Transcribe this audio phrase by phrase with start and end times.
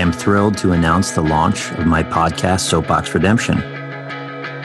[0.00, 3.58] am thrilled to announce the launch of my podcast, Soapbox Redemption.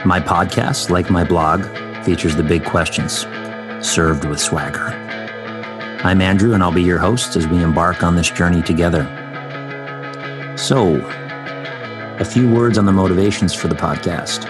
[0.06, 1.62] My podcast, like my blog,
[2.06, 3.26] features the big questions,
[3.86, 4.86] served with swagger.
[6.04, 9.04] I'm Andrew, and I'll be your host as we embark on this journey together.
[10.56, 11.04] So,
[12.18, 14.46] a few words on the motivations for the podcast.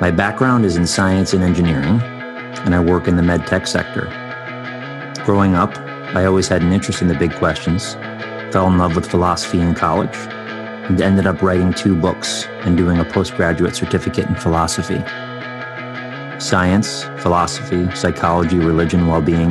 [0.00, 2.00] My background is in science and engineering,
[2.64, 4.04] and I work in the med tech sector.
[5.24, 5.76] Growing up,
[6.14, 7.96] I always had an interest in the big questions,
[8.52, 12.98] fell in love with philosophy in college, and ended up writing two books and doing
[12.98, 14.98] a postgraduate certificate in philosophy.
[16.40, 19.50] Science, philosophy, psychology, religion, well being,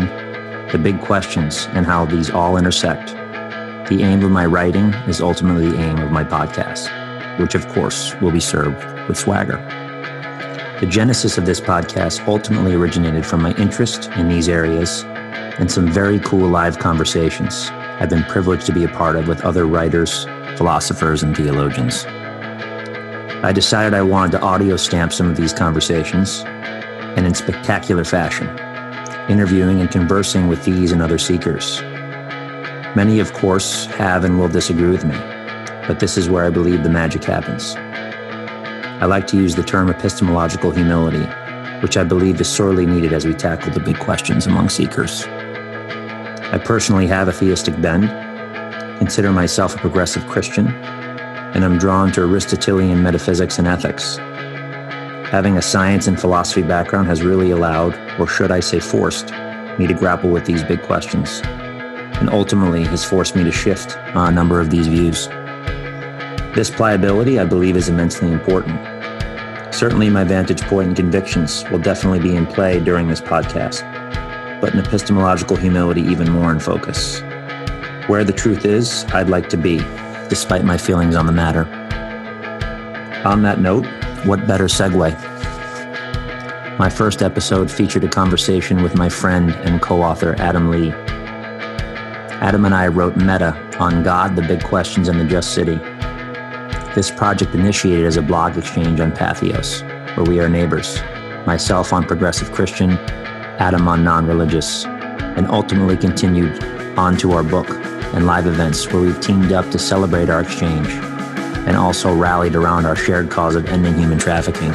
[0.72, 3.12] the big questions and how these all intersect.
[3.90, 6.90] The aim of my writing is ultimately the aim of my podcast,
[7.40, 9.58] which of course will be served with swagger.
[10.82, 15.04] The genesis of this podcast ultimately originated from my interest in these areas
[15.58, 17.70] and some very cool live conversations
[18.00, 20.24] I've been privileged to be a part of with other writers,
[20.56, 22.06] philosophers, and theologians.
[23.44, 28.48] I decided I wanted to audio stamp some of these conversations, and in spectacular fashion,
[29.30, 31.82] interviewing and conversing with these and other seekers.
[32.96, 35.18] Many, of course, have and will disagree with me,
[35.86, 37.76] but this is where I believe the magic happens.
[39.02, 41.26] I like to use the term epistemological humility,
[41.82, 45.26] which I believe is sorely needed as we tackle the big questions among seekers.
[46.52, 48.10] I personally have a theistic bend,
[48.98, 54.18] consider myself a progressive Christian, and I'm drawn to Aristotelian metaphysics and ethics.
[55.30, 59.32] Having a science and philosophy background has really allowed, or should I say forced,
[59.78, 64.30] me to grapple with these big questions, and ultimately has forced me to shift on
[64.30, 65.28] a number of these views.
[66.56, 68.80] This pliability, I believe, is immensely important.
[69.72, 73.84] Certainly, my vantage point and convictions will definitely be in play during this podcast,
[74.62, 77.22] but an epistemological humility even more in focus.
[78.08, 79.78] Where the truth is, I'd like to be,
[80.30, 81.66] despite my feelings on the matter.
[83.26, 83.86] On that note,
[84.26, 85.18] what better segue?
[86.80, 90.92] My first episode featured a conversation with my friend and co author, Adam Lee.
[92.42, 95.76] Adam and I wrote Meta on God, the Big Questions, and the Just City.
[96.96, 99.82] This project initiated as a blog exchange on Patheos,
[100.16, 101.00] where we are neighbors.
[101.46, 102.92] Myself on Progressive Christian,
[103.60, 106.64] Adam on non religious, and ultimately continued
[106.98, 107.70] on to our book
[108.14, 110.88] and live events where we've teamed up to celebrate our exchange
[111.68, 114.72] and also rallied around our shared cause of ending human trafficking.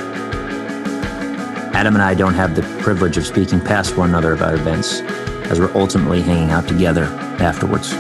[1.75, 5.01] Adam and I don't have the privilege of speaking past one another about events,
[5.51, 7.05] as we're ultimately hanging out together
[7.41, 7.95] afterwards.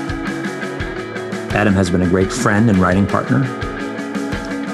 [1.55, 3.43] Adam has been a great friend and writing partner,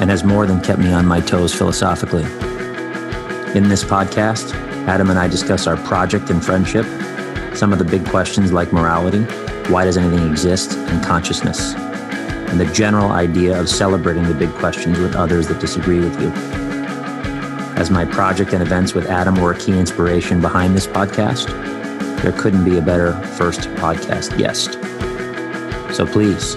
[0.00, 2.24] and has more than kept me on my toes philosophically.
[3.54, 6.86] In this podcast, Adam and I discuss our project and friendship,
[7.54, 9.22] some of the big questions like morality,
[9.70, 14.98] why does anything exist, and consciousness, and the general idea of celebrating the big questions
[14.98, 16.30] with others that disagree with you.
[17.76, 21.46] As my project and events with Adam were a key inspiration behind this podcast,
[22.22, 24.74] there couldn't be a better first podcast guest.
[25.94, 26.56] So please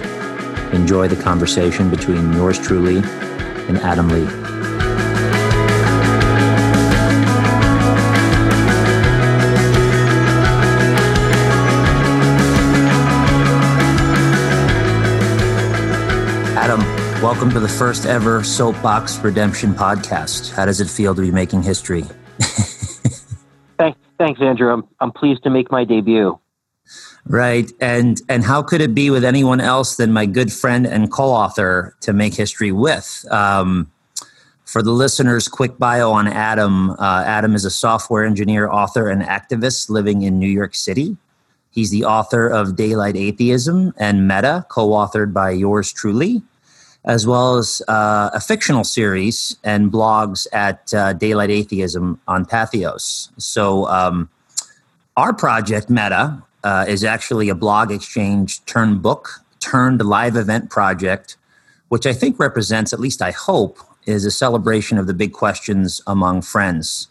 [0.74, 2.98] enjoy the conversation between yours truly
[3.68, 4.43] and Adam Lee.
[17.24, 20.52] Welcome to the first ever Soapbox Redemption podcast.
[20.52, 22.02] How does it feel to be making history?
[23.78, 24.70] thanks, thanks, Andrew.
[24.70, 26.38] I'm, I'm pleased to make my debut.
[27.24, 31.10] Right, and and how could it be with anyone else than my good friend and
[31.10, 33.24] co-author to make history with?
[33.30, 33.90] Um,
[34.66, 36.90] for the listeners, quick bio on Adam.
[36.90, 41.16] Uh, Adam is a software engineer, author, and activist living in New York City.
[41.70, 46.42] He's the author of Daylight Atheism and Meta, co-authored by yours truly
[47.04, 53.30] as well as uh, a fictional series and blogs at uh, Daylight Atheism on Patheos.
[53.36, 54.30] So, um,
[55.16, 61.36] our project, Meta, uh, is actually a blog exchange turned book turned live event project,
[61.88, 66.02] which I think represents, at least I hope, is a celebration of the big questions
[66.06, 67.08] among friends.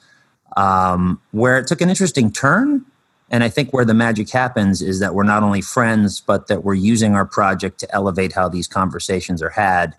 [0.55, 2.85] Um, where it took an interesting turn
[3.33, 6.63] and I think where the magic happens is that we're not only friends, but that
[6.63, 9.95] we're using our project to elevate how these conversations are had.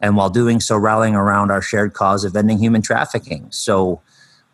[0.00, 3.46] And while doing so, rallying around our shared cause of ending human trafficking.
[3.50, 4.02] So,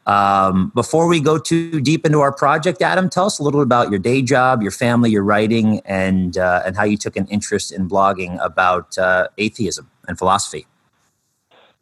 [0.07, 3.65] um, before we go too deep into our project, Adam, tell us a little bit
[3.65, 7.27] about your day job, your family, your writing, and uh, and how you took an
[7.27, 10.69] interest in blogging about uh, atheism and philosophy.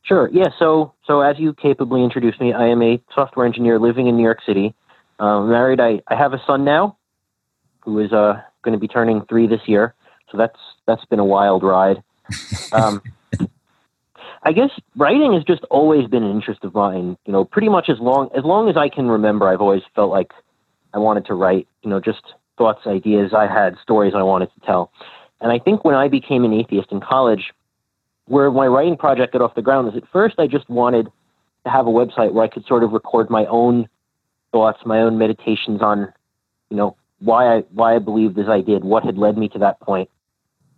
[0.02, 0.30] Sure.
[0.32, 0.48] Yeah.
[0.58, 4.22] So, so as you capably introduced me, I am a software engineer living in New
[4.22, 4.74] York City.
[5.18, 5.80] Um, married.
[5.80, 6.96] I, I have a son now,
[7.80, 9.94] who is uh, going to be turning three this year.
[10.30, 12.02] So that's that's been a wild ride.
[12.72, 13.02] Um,
[14.42, 17.16] I guess writing has just always been an interest of mine.
[17.24, 20.10] You know, pretty much as long as long as I can remember, I've always felt
[20.10, 20.32] like
[20.94, 21.66] I wanted to write.
[21.82, 22.22] You know, just
[22.56, 24.92] thoughts, ideas I had, stories I wanted to tell.
[25.40, 27.52] And I think when I became an atheist in college,
[28.26, 31.08] where my writing project got off the ground is at first I just wanted
[31.64, 33.88] to have a website where I could sort of record my own
[34.52, 36.12] thoughts, my own meditations on,
[36.70, 39.58] you know, why I why I believed as I did, what had led me to
[39.58, 40.08] that point.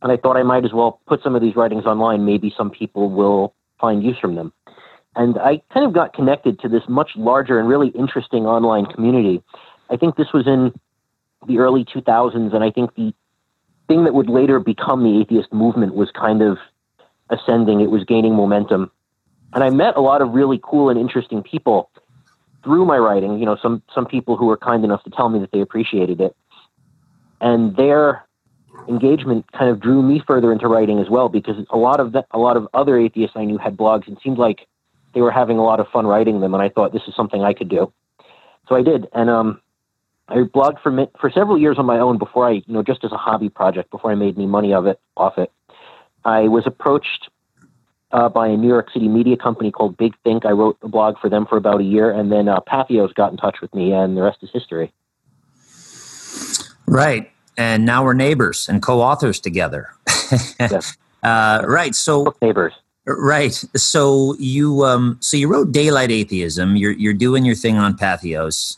[0.02, 2.24] And I thought I might as well put some of these writings online.
[2.24, 4.52] Maybe some people will find use from them.
[5.16, 9.42] And I kind of got connected to this much larger and really interesting online community.
[9.90, 10.72] I think this was in
[11.46, 13.12] the early 2000s, and I think the
[13.88, 16.58] thing that would later become the atheist movement was kind of
[17.28, 17.80] ascending.
[17.80, 18.90] It was gaining momentum.
[19.52, 21.90] And I met a lot of really cool and interesting people
[22.62, 25.38] through my writing, you know, some, some people who were kind enough to tell me
[25.40, 26.36] that they appreciated it.
[27.40, 28.26] And their
[28.88, 32.24] engagement kind of drew me further into writing as well because a lot of the,
[32.32, 34.66] a lot of other atheists I knew had blogs and seemed like
[35.14, 37.42] they were having a lot of fun writing them and I thought this is something
[37.42, 37.92] I could do.
[38.68, 39.08] So I did.
[39.12, 39.60] And um,
[40.28, 43.12] I blogged for for several years on my own before I, you know, just as
[43.12, 45.50] a hobby project before I made any money of it off it.
[46.24, 47.29] I was approached
[48.12, 50.44] uh, by a New York City media company called Big Think.
[50.44, 53.30] I wrote a blog for them for about a year, and then uh, Patheos got
[53.30, 54.92] in touch with me, and the rest is history.
[56.86, 59.90] Right, and now we're neighbors and co-authors together.
[60.60, 60.96] yes.
[61.22, 62.74] uh, right, so neighbors.
[63.06, 63.52] Right.
[63.76, 66.76] So you um, so you wrote Daylight Atheism.
[66.76, 68.76] You're you're doing your thing on Patheos,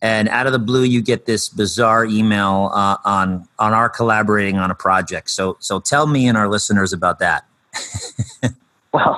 [0.00, 4.56] and out of the blue you get this bizarre email uh, on on our collaborating
[4.56, 5.30] on a project.
[5.30, 7.44] So so tell me and our listeners about that.
[8.92, 9.16] well,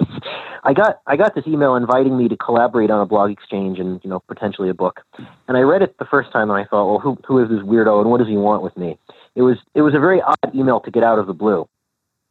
[0.64, 4.00] I got I got this email inviting me to collaborate on a blog exchange and
[4.02, 5.00] you know potentially a book.
[5.46, 7.60] And I read it the first time and I thought, well, who who is this
[7.60, 8.98] weirdo and what does he want with me?
[9.34, 11.68] It was it was a very odd email to get out of the blue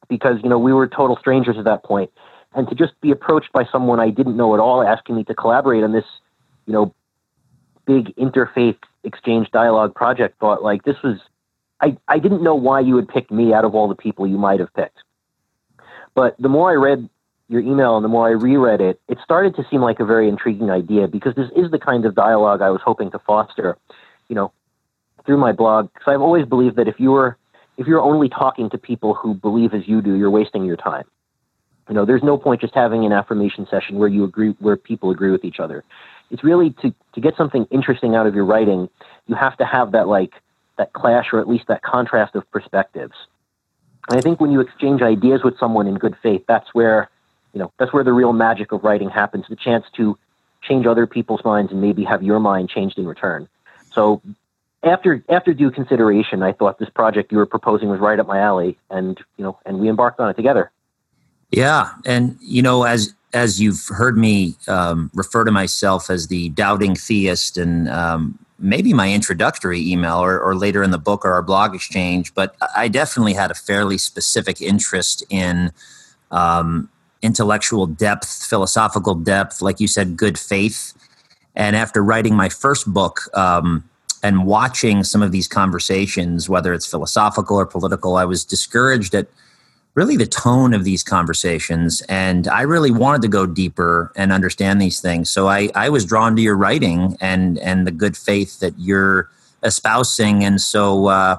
[0.09, 2.11] because you know we were total strangers at that point,
[2.53, 5.33] and to just be approached by someone I didn't know at all asking me to
[5.33, 6.05] collaborate on this,
[6.65, 6.93] you know,
[7.85, 11.17] big interfaith exchange dialogue project, thought like this was.
[11.79, 14.39] I, I didn't know why you would pick me out of all the people you
[14.39, 14.97] might have picked.
[16.15, 17.07] But the more I read
[17.49, 20.27] your email and the more I reread it, it started to seem like a very
[20.27, 23.77] intriguing idea because this is the kind of dialogue I was hoping to foster,
[24.27, 24.51] you know,
[25.25, 25.89] through my blog.
[25.93, 27.37] Because I've always believed that if you were
[27.77, 31.05] if you're only talking to people who believe as you do, you're wasting your time.
[31.87, 35.11] You know, there's no point just having an affirmation session where you agree where people
[35.11, 35.83] agree with each other.
[36.31, 38.89] It's really to to get something interesting out of your writing,
[39.27, 40.33] you have to have that like
[40.77, 43.13] that clash or at least that contrast of perspectives.
[44.09, 47.09] And I think when you exchange ideas with someone in good faith, that's where
[47.53, 49.45] you know that's where the real magic of writing happens.
[49.49, 50.17] The chance to
[50.61, 53.47] change other people's minds and maybe have your mind changed in return.
[53.91, 54.21] So
[54.83, 58.39] after after due consideration, I thought this project you were proposing was right up my
[58.39, 60.71] alley, and you know, and we embarked on it together.
[61.51, 66.49] Yeah, and you know, as as you've heard me um, refer to myself as the
[66.49, 71.33] doubting theist, and um, maybe my introductory email or, or later in the book or
[71.33, 75.71] our blog exchange, but I definitely had a fairly specific interest in
[76.31, 76.89] um,
[77.21, 80.93] intellectual depth, philosophical depth, like you said, good faith.
[81.55, 83.83] And after writing my first book, um,
[84.23, 89.27] and watching some of these conversations, whether it's philosophical or political, I was discouraged at
[89.93, 92.01] really the tone of these conversations.
[92.09, 95.29] And I really wanted to go deeper and understand these things.
[95.31, 99.29] So I, I was drawn to your writing and, and the good faith that you're
[99.63, 100.43] espousing.
[100.43, 101.37] And so, uh,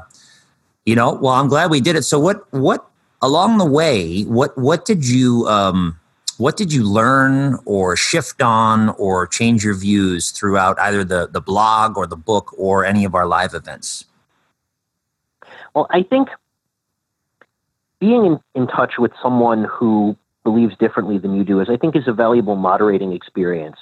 [0.85, 2.03] you know, well, I'm glad we did it.
[2.03, 2.88] So what, what
[3.23, 5.99] along the way, what, what did you, um,
[6.39, 11.41] what did you learn or shift on or change your views throughout either the, the
[11.41, 14.05] blog or the book or any of our live events?
[15.75, 16.29] Well, I think
[18.01, 21.97] being in, in touch with someone who believes differently than you do is, I think,
[21.97, 23.79] is a valuable moderating experience.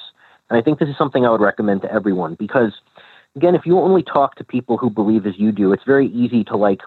[0.49, 2.73] And I think this is something I would recommend to everyone because,
[3.35, 6.45] again, if you only talk to people who believe as you do, it's very easy
[6.45, 6.81] to like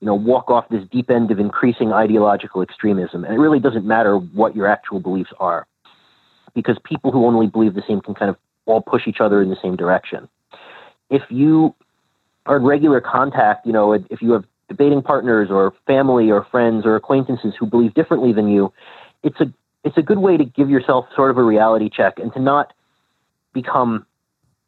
[0.00, 3.24] you know, walk off this deep end of increasing ideological extremism.
[3.24, 5.66] And it really doesn't matter what your actual beliefs are,
[6.54, 8.36] because people who only believe the same can kind of
[8.66, 10.28] all push each other in the same direction.
[11.10, 11.74] If you
[12.46, 16.84] are in regular contact, you know, if you have debating partners or family or friends
[16.84, 18.72] or acquaintances who believe differently than you,
[19.22, 19.52] it's a
[19.84, 22.72] it's a good way to give yourself sort of a reality check and to not
[23.54, 24.04] become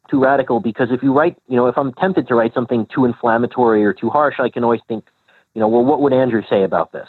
[0.09, 3.05] too radical because if you write, you know, if I'm tempted to write something too
[3.05, 5.05] inflammatory or too harsh, I can always think,
[5.53, 7.07] you know, well, what would Andrew say about this?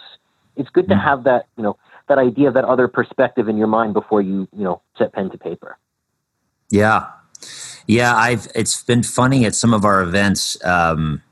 [0.56, 1.00] It's good to hmm.
[1.00, 1.76] have that, you know,
[2.08, 5.38] that idea, that other perspective in your mind before you, you know, set pen to
[5.38, 5.78] paper.
[6.70, 7.06] Yeah,
[7.87, 8.14] yeah.
[8.16, 10.62] I've it's been funny at some of our events.
[10.64, 11.22] Um,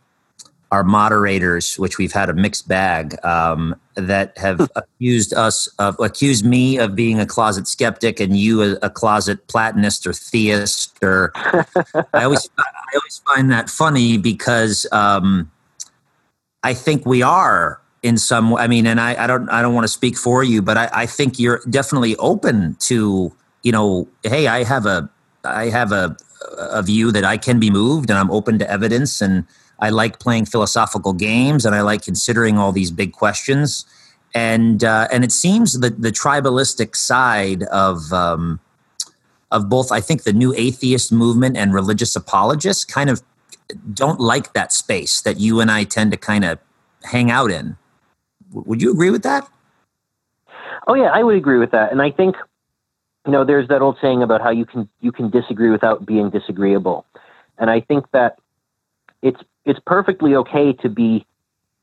[0.72, 6.44] our moderators, which we've had a mixed bag, um, that have accused us of accused
[6.44, 10.96] me of being a closet skeptic and you a, a closet platonist or theist.
[11.02, 15.50] Or I always I always find that funny because um,
[16.62, 18.54] I think we are in some.
[18.54, 20.90] I mean, and I, I don't I don't want to speak for you, but I,
[20.92, 25.08] I think you're definitely open to you know, hey, I have a
[25.44, 26.16] I have a
[26.56, 29.44] a view that I can be moved and I'm open to evidence and
[29.78, 33.84] I like playing philosophical games and I like considering all these big questions.
[34.34, 38.60] And uh, and it seems that the tribalistic side of um,
[39.50, 43.22] of both, I think, the new atheist movement and religious apologists kind of
[43.94, 46.58] don't like that space that you and I tend to kind of
[47.04, 47.76] hang out in.
[48.52, 49.48] Would you agree with that?
[50.86, 51.92] Oh yeah, I would agree with that.
[51.92, 52.36] And I think
[53.26, 56.30] you know, there's that old saying about how you can you can disagree without being
[56.30, 57.04] disagreeable.
[57.58, 58.38] And I think that
[59.22, 61.26] it's it's perfectly okay to be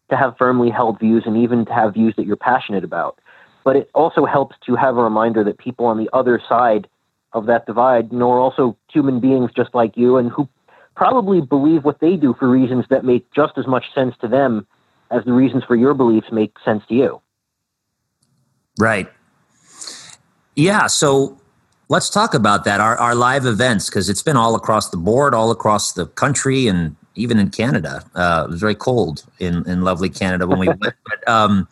[0.10, 3.20] to have firmly held views and even to have views that you're passionate about.
[3.64, 6.88] But it also helps to have a reminder that people on the other side
[7.34, 10.48] of that divide you know, are also human beings just like you and who
[10.98, 14.66] probably believe what they do for reasons that make just as much sense to them
[15.12, 17.22] as the reasons for your beliefs make sense to you.
[18.80, 19.08] Right.
[20.56, 20.88] Yeah.
[20.88, 21.40] So
[21.88, 22.82] let's talk about that.
[22.82, 26.68] Our, our live events, because it's been all across the board, all across the country,
[26.68, 28.04] and even in Canada.
[28.16, 30.82] Uh, it was very cold in, in lovely Canada when we went.
[30.82, 31.68] But um,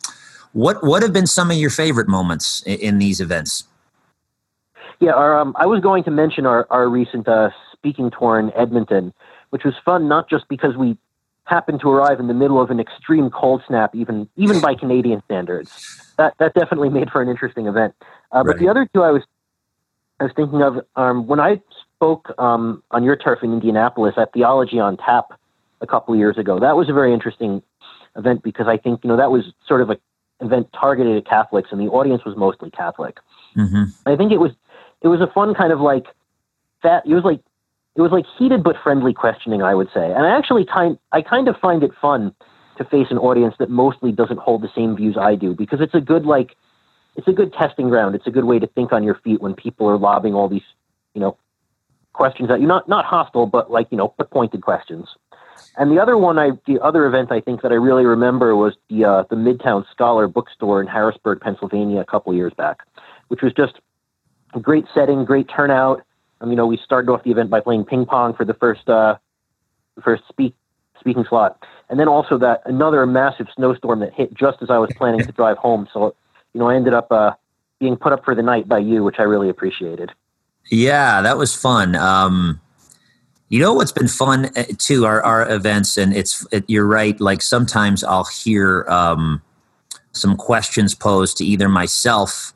[0.52, 3.64] what what have been some of your favorite moments in, in these events?
[5.00, 8.52] Yeah, our, um, I was going to mention our our recent uh, speaking tour in
[8.54, 9.12] Edmonton,
[9.50, 10.96] which was fun not just because we
[11.44, 15.22] happened to arrive in the middle of an extreme cold snap, even even by Canadian
[15.24, 16.14] standards.
[16.18, 17.94] That that definitely made for an interesting event.
[18.34, 18.46] Uh, right.
[18.46, 19.22] But the other two I was
[20.20, 21.60] I was thinking of um, when I
[21.94, 25.38] spoke um, on your turf in Indianapolis at Theology on Tap
[25.80, 26.58] a couple of years ago.
[26.58, 27.62] That was a very interesting
[28.16, 29.98] event because I think you know that was sort of an
[30.40, 33.18] event targeted at Catholics, and the audience was mostly Catholic.
[33.56, 33.84] Mm-hmm.
[34.06, 34.52] I think it was
[35.02, 36.06] it was a fun kind of like
[36.82, 37.06] that.
[37.06, 37.40] It was like
[37.96, 40.04] it was like heated but friendly questioning, I would say.
[40.04, 42.34] And I actually kind I kind of find it fun
[42.78, 45.94] to face an audience that mostly doesn't hold the same views I do because it's
[45.94, 46.56] a good like
[47.16, 48.14] it's a good testing ground.
[48.14, 50.62] It's a good way to think on your feet when people are lobbing all these,
[51.14, 51.38] you know,
[52.12, 52.66] questions at you.
[52.66, 55.08] Not not hostile, but like you know, pointed questions.
[55.78, 58.74] And the other one, I the other event I think that I really remember was
[58.90, 62.80] the uh, the Midtown Scholar Bookstore in Harrisburg, Pennsylvania, a couple years back,
[63.28, 63.74] which was just
[64.54, 66.02] a great setting, great turnout.
[66.40, 68.88] Um, you know, we started off the event by playing ping pong for the first
[68.88, 69.16] uh,
[70.02, 70.54] first speak
[70.98, 74.90] speaking slot, and then also that another massive snowstorm that hit just as I was
[74.96, 75.88] planning to drive home.
[75.92, 76.14] So
[76.52, 77.32] you know, I ended up uh,
[77.80, 80.12] being put up for the night by you, which I really appreciated.
[80.70, 81.94] Yeah, that was fun.
[81.94, 82.60] Um,
[83.48, 87.18] you know what's been fun uh, too our, our events, and it's it, you're right.
[87.20, 89.42] Like sometimes I'll hear um,
[90.12, 92.52] some questions posed to either myself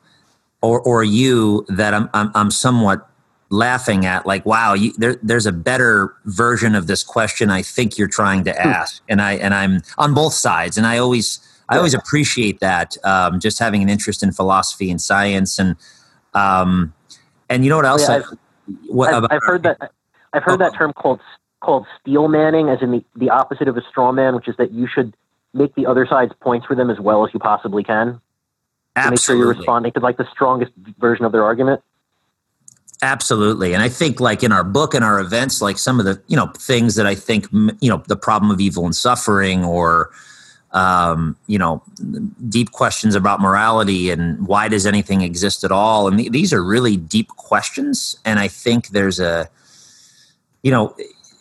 [0.61, 3.07] or or you that I'm I'm, I'm somewhat
[3.51, 7.97] laughing at like wow you, there, there's a better version of this question i think
[7.97, 8.67] you're trying to hmm.
[8.67, 11.39] ask and i and i'm on both sides and i always
[11.71, 12.97] I always appreciate that.
[13.05, 15.77] Um, just having an interest in philosophy and science, and
[16.33, 16.93] um,
[17.49, 18.09] and you know what else?
[18.09, 18.37] Yeah, I've,
[18.87, 19.91] what, I've, I've heard that.
[20.33, 21.21] I've heard oh, that term called
[21.61, 24.71] called steel manning, as in the, the opposite of a straw man, which is that
[24.71, 25.15] you should
[25.53, 28.19] make the other side's points for them as well as you possibly can.
[28.95, 29.11] Absolutely.
[29.11, 31.81] make sure you're responding to like the strongest version of their argument.
[33.03, 33.73] Absolutely.
[33.73, 36.35] And I think like in our book and our events, like some of the, you
[36.35, 40.11] know, things that I think, you know, the problem of evil and suffering or,
[40.71, 41.81] um, you know,
[42.47, 46.07] deep questions about morality and why does anything exist at all.
[46.07, 48.15] And th- these are really deep questions.
[48.23, 49.49] And I think there's a,
[50.61, 50.95] you know,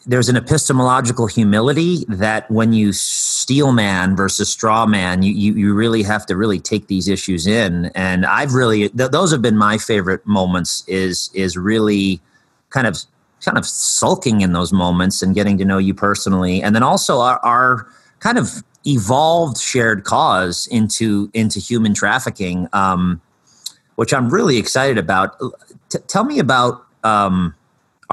[0.07, 5.75] there's an epistemological humility that when you steel man versus straw man, you, you, you
[5.75, 7.87] really have to really take these issues in.
[7.95, 12.21] And I've really, th- those have been my favorite moments is, is really
[12.71, 12.99] kind of,
[13.45, 16.63] kind of sulking in those moments and getting to know you personally.
[16.63, 17.87] And then also our, our
[18.21, 23.21] kind of evolved shared cause into into human trafficking, um,
[23.97, 25.39] which I'm really excited about.
[25.89, 27.55] T- tell me about um,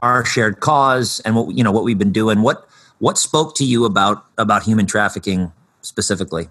[0.01, 2.41] our shared cause and what you know what we've been doing.
[2.41, 2.67] What
[2.99, 5.51] what spoke to you about about human trafficking
[5.81, 6.49] specifically?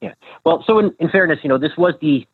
[0.00, 0.14] Yeah.
[0.44, 2.26] Well, so in, in fairness, you know, this was the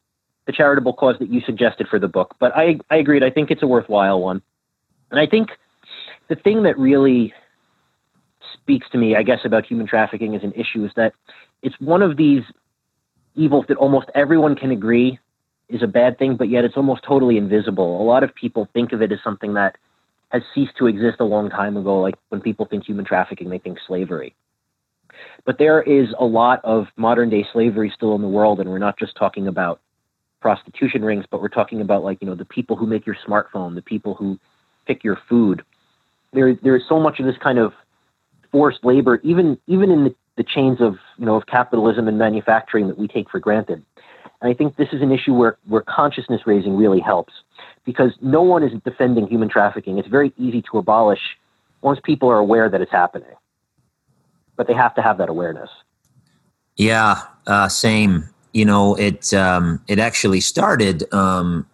[0.47, 3.23] the charitable cause that you suggested for the book, but I I agreed.
[3.23, 4.43] I think it's a worthwhile one,
[5.11, 5.51] and I think
[6.29, 7.33] the thing that really
[8.53, 11.13] speaks to me, I guess, about human trafficking as an issue is that
[11.63, 12.43] it's one of these
[13.35, 15.19] evils that almost everyone can agree
[15.69, 18.01] is a bad thing, but yet it's almost totally invisible.
[18.01, 19.77] A lot of people think of it as something that
[20.31, 22.01] has ceased to exist a long time ago.
[22.01, 24.35] Like when people think human trafficking, they think slavery.
[25.45, 28.79] But there is a lot of modern day slavery still in the world, and we're
[28.79, 29.81] not just talking about
[30.41, 33.75] prostitution rings, but we're talking about like you know the people who make your smartphone,
[33.75, 34.39] the people who
[34.87, 35.63] pick your food.
[36.33, 37.73] There, there is so much of this kind of
[38.53, 42.89] forced labor, even even in the, the chains of you know of capitalism and manufacturing
[42.89, 43.85] that we take for granted.
[44.47, 47.33] And I think this is an issue where where consciousness raising really helps,
[47.85, 49.99] because no one is defending human trafficking.
[49.99, 51.19] It's very easy to abolish
[51.83, 53.35] once people are aware that it's happening,
[54.55, 55.69] but they have to have that awareness.
[56.77, 58.29] Yeah, uh, same.
[58.53, 61.67] You know, it um, it actually started um,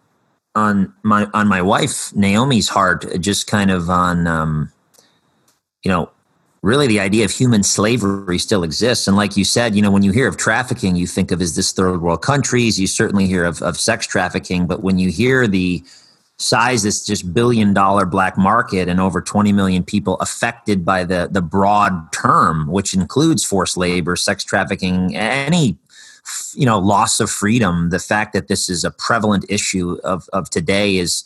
[0.54, 4.72] on my on my wife Naomi's heart, just kind of on um,
[5.82, 6.08] you know
[6.62, 9.08] really the idea of human slavery still exists.
[9.08, 11.56] And like you said, you know, when you hear of trafficking, you think of as
[11.56, 12.78] this third world countries.
[12.78, 15.82] You certainly hear of, of sex trafficking, but when you hear the
[16.38, 21.28] size this just billion dollar black market and over 20 million people affected by the
[21.30, 25.76] the broad term which includes forced labor sex trafficking any
[26.54, 30.50] you know loss of freedom the fact that this is a prevalent issue of of
[30.50, 31.22] today is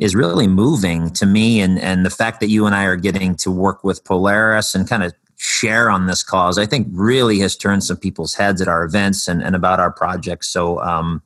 [0.00, 3.34] is really moving to me and and the fact that you and I are getting
[3.36, 7.56] to work with Polaris and kind of share on this cause I think really has
[7.56, 10.48] turned some people's heads at our events and, and about our projects.
[10.48, 11.22] So um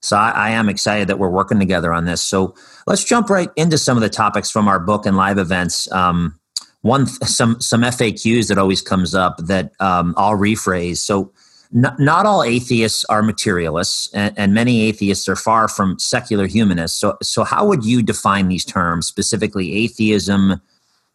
[0.00, 2.20] so I, I am excited that we're working together on this.
[2.20, 2.54] So
[2.86, 5.90] let's jump right into some of the topics from our book and live events.
[5.92, 6.38] Um
[6.84, 10.98] one some some FAQs that always comes up that um, I'll rephrase.
[10.98, 11.32] So
[11.74, 16.98] not, not all atheists are materialists, and, and, many atheists are far from secular humanists.
[16.98, 20.62] So, so how would you define these terms, specifically atheism,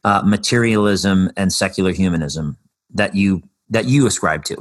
[0.04, 2.58] uh, materialism, and secular humanism
[2.94, 4.58] that you that you ascribe to?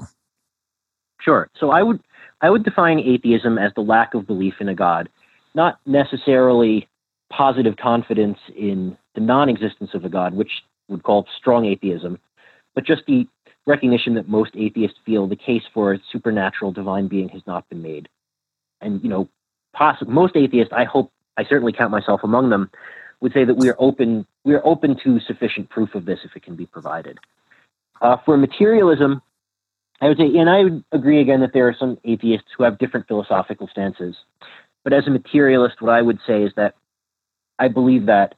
[1.20, 1.50] Sure.
[1.58, 2.00] So I would
[2.40, 5.08] I would define atheism as the lack of belief in a god,
[5.56, 6.88] not necessarily
[7.30, 12.18] positive confidence in the non-existence of a god, which would call strong atheism,
[12.76, 13.26] but just the
[13.68, 17.82] recognition that most atheists feel the case for a supernatural divine being has not been
[17.82, 18.08] made.
[18.80, 19.28] And, you know,
[19.74, 22.70] poss- most atheists, I hope, I certainly count myself among them,
[23.20, 26.34] would say that we are open, we are open to sufficient proof of this if
[26.34, 27.18] it can be provided.
[28.00, 29.20] Uh, for materialism,
[30.00, 32.78] I would say, and I would agree again that there are some atheists who have
[32.78, 34.16] different philosophical stances.
[34.84, 36.74] But as a materialist, what I would say is that
[37.58, 38.36] I believe that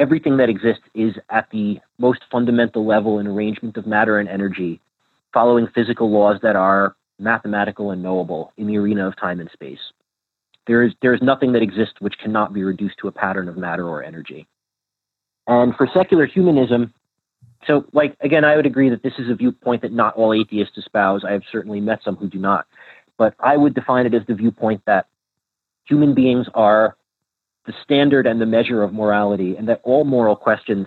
[0.00, 4.80] everything that exists is at the most fundamental level an arrangement of matter and energy,
[5.32, 9.78] following physical laws that are mathematical and knowable in the arena of time and space.
[10.66, 13.58] There is, there is nothing that exists which cannot be reduced to a pattern of
[13.58, 14.46] matter or energy.
[15.46, 16.94] And for secular humanism,
[17.66, 20.78] so like again, I would agree that this is a viewpoint that not all atheists
[20.78, 21.24] espouse.
[21.26, 22.66] I have certainly met some who do not.
[23.18, 25.06] But I would define it as the viewpoint that
[25.84, 26.96] human beings are
[27.66, 30.86] the standard and the measure of morality, and that all moral questions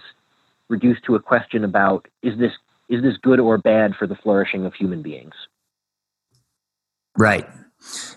[0.70, 2.52] reduce to a question about is this
[2.90, 5.34] is this good or bad for the flourishing of human beings?
[7.18, 7.48] Right.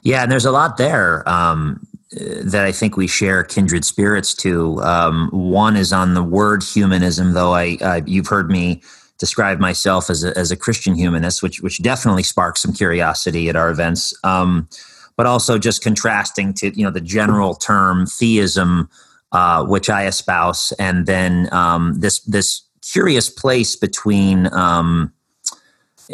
[0.02, 4.80] Yeah, and there's a lot there um, that I think we share kindred spirits to.
[4.82, 7.54] Um, one is on the word humanism, though.
[7.54, 8.82] I you've heard me
[9.18, 13.56] describe myself as a, as a Christian humanist, which which definitely sparks some curiosity at
[13.56, 14.14] our events.
[14.24, 14.68] Um,
[15.16, 18.88] but also just contrasting to you know the general term theism,
[19.32, 24.52] uh, which I espouse, and then um, this this curious place between.
[24.52, 25.12] Um,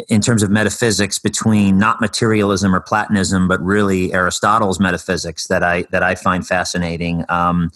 [0.09, 5.83] in terms of metaphysics, between not materialism or Platonism, but really Aristotle's metaphysics that I
[5.91, 7.23] that I find fascinating.
[7.29, 7.71] Um,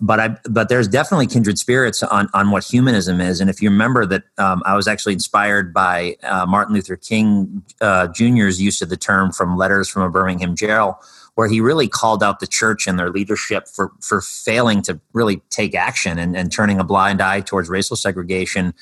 [0.00, 3.40] but I but there's definitely kindred spirits on on what humanism is.
[3.40, 7.62] And if you remember that, um, I was actually inspired by uh, Martin Luther King
[7.80, 10.98] uh, Jr.'s use of the term from Letters from a Birmingham Jail,
[11.34, 15.42] where he really called out the church and their leadership for for failing to really
[15.50, 18.72] take action and, and turning a blind eye towards racial segregation.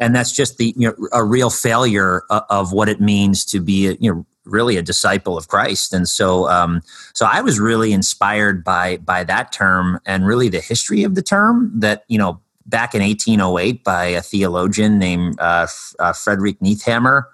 [0.00, 3.60] And that's just the you know, a real failure of, of what it means to
[3.60, 5.92] be a, you know really a disciple of Christ.
[5.92, 6.82] And so, um,
[7.14, 11.22] so I was really inspired by by that term and really the history of the
[11.22, 11.70] term.
[11.74, 15.66] That you know, back in 1808, by a theologian named uh,
[15.98, 17.24] uh, Frederick Niethammer.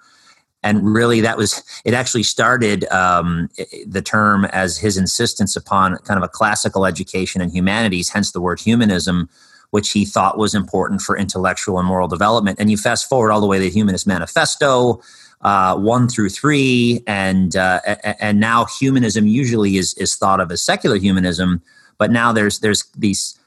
[0.63, 1.93] And really, that was it.
[1.93, 3.49] Actually, started um,
[3.85, 8.41] the term as his insistence upon kind of a classical education in humanities, hence the
[8.41, 9.29] word humanism,
[9.69, 12.59] which he thought was important for intellectual and moral development.
[12.59, 15.01] And you fast forward all the way to the Humanist Manifesto,
[15.45, 17.79] uh, one through three, and uh,
[18.19, 21.61] and now humanism usually is is thought of as secular humanism,
[21.99, 23.39] but now there's there's these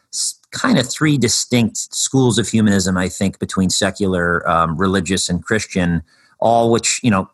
[0.53, 2.97] kind of three distinct schools of humanism.
[2.97, 6.05] I think between secular, um, religious, and Christian,
[6.39, 7.29] all which you know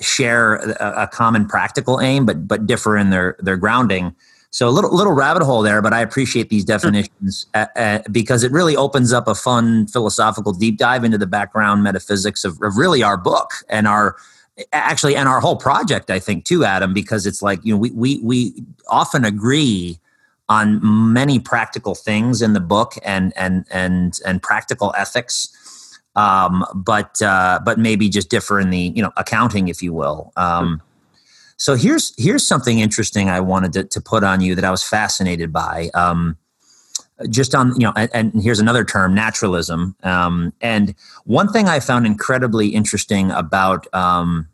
[0.00, 4.16] share a, a, common practical aim, but but differ in their their grounding.
[4.50, 8.42] So a little little rabbit hole there, but I appreciate these definitions uh, uh, because
[8.42, 12.76] it really opens up a fun philosophical deep dive into the background metaphysics of, of
[12.76, 14.16] really our book and our
[14.72, 16.10] actually and our whole project.
[16.10, 19.98] I think too, Adam, because it's like you know we we we often agree
[20.48, 20.80] on
[21.12, 25.56] many practical things in the book and and and and practical ethics
[26.16, 30.32] um, but uh, but maybe just differ in the you know accounting if you will
[30.36, 30.82] um,
[31.60, 34.82] so here's here's something interesting I wanted to, to put on you that I was
[34.82, 35.90] fascinated by.
[35.92, 36.38] Um,
[37.28, 39.94] just on you know, and, and, here's another term, naturalism.
[40.02, 40.94] Um, and
[41.24, 44.48] one thing I found incredibly interesting about um,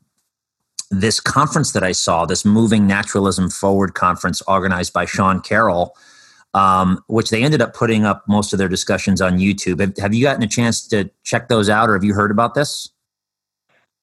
[0.90, 5.96] this conference that I saw, this Moving Naturalism Forward conference organized by Sean Carroll,
[6.54, 9.78] um, which they ended up putting up most of their discussions on YouTube.
[9.78, 12.54] Have, have, you gotten a chance to check those out, or have you heard about
[12.54, 12.88] this?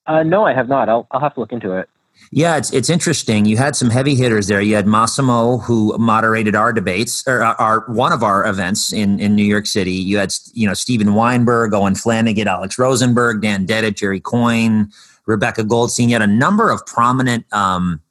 [0.07, 0.87] Uh, no, I have not.
[0.87, 1.89] I'll, I'll have to look into it.
[2.35, 3.45] Yeah, it's it's interesting.
[3.45, 4.59] You had some heavy hitters there.
[4.59, 9.35] You had Massimo, who moderated our debates or our one of our events in in
[9.35, 9.91] New York City.
[9.91, 14.89] You had you know Steven Weinberg, Owen Flanagan, Alex Rosenberg, Dan Dennett, Jerry Coyne,
[15.27, 16.09] Rebecca Goldstein.
[16.09, 18.01] You had a number of prominent um,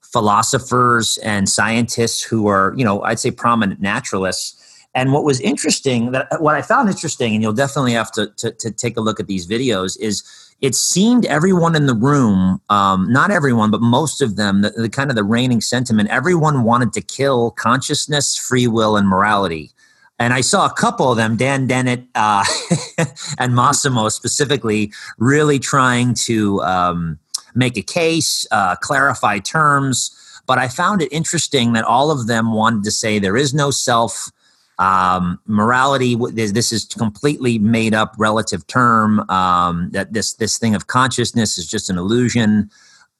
[0.00, 4.56] philosophers and scientists who are you know I'd say prominent naturalists.
[4.96, 8.50] And what was interesting that what I found interesting, and you'll definitely have to, to,
[8.50, 10.24] to take a look at these videos, is
[10.60, 14.88] it seemed everyone in the room, um, not everyone, but most of them, the, the,
[14.88, 19.70] kind of the reigning sentiment, everyone wanted to kill consciousness, free will, and morality.
[20.18, 22.44] And I saw a couple of them, Dan Dennett uh,
[23.38, 27.18] and Massimo specifically, really trying to um,
[27.54, 30.14] make a case, uh, clarify terms.
[30.46, 33.70] But I found it interesting that all of them wanted to say there is no
[33.70, 34.30] self
[34.80, 39.20] um, morality, this is completely made up relative term.
[39.30, 42.70] Um, that this this thing of consciousness is just an illusion,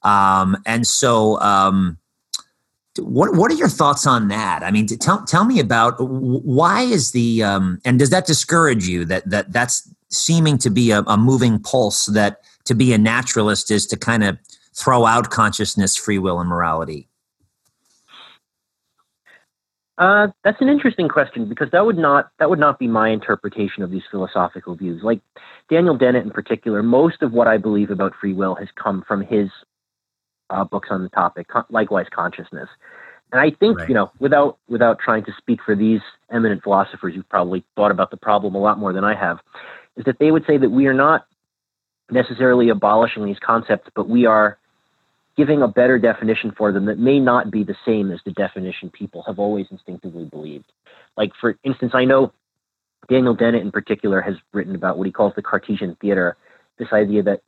[0.01, 1.99] um, and so um,
[2.97, 4.63] what what are your thoughts on that?
[4.63, 9.05] I mean, tell tell me about why is the um, and does that discourage you
[9.05, 13.69] that that that's seeming to be a, a moving pulse that to be a naturalist
[13.69, 14.37] is to kind of
[14.73, 17.07] throw out consciousness, free will, and morality.
[20.01, 23.83] Uh, that's an interesting question because that would not that would not be my interpretation
[23.83, 25.03] of these philosophical views.
[25.03, 25.21] Like
[25.69, 29.21] Daniel Dennett in particular, most of what I believe about free will has come from
[29.21, 29.49] his
[30.49, 31.49] uh, books on the topic.
[31.49, 32.67] Con- likewise, consciousness.
[33.31, 33.87] And I think right.
[33.87, 38.09] you know, without without trying to speak for these eminent philosophers who've probably thought about
[38.09, 39.37] the problem a lot more than I have,
[39.97, 41.27] is that they would say that we are not
[42.09, 44.57] necessarily abolishing these concepts, but we are
[45.37, 48.89] giving a better definition for them that may not be the same as the definition
[48.89, 50.71] people have always instinctively believed.
[51.17, 52.33] Like, for instance, I know
[53.09, 56.37] Daniel Dennett in particular has written about what he calls the Cartesian theater
[56.77, 57.41] this idea that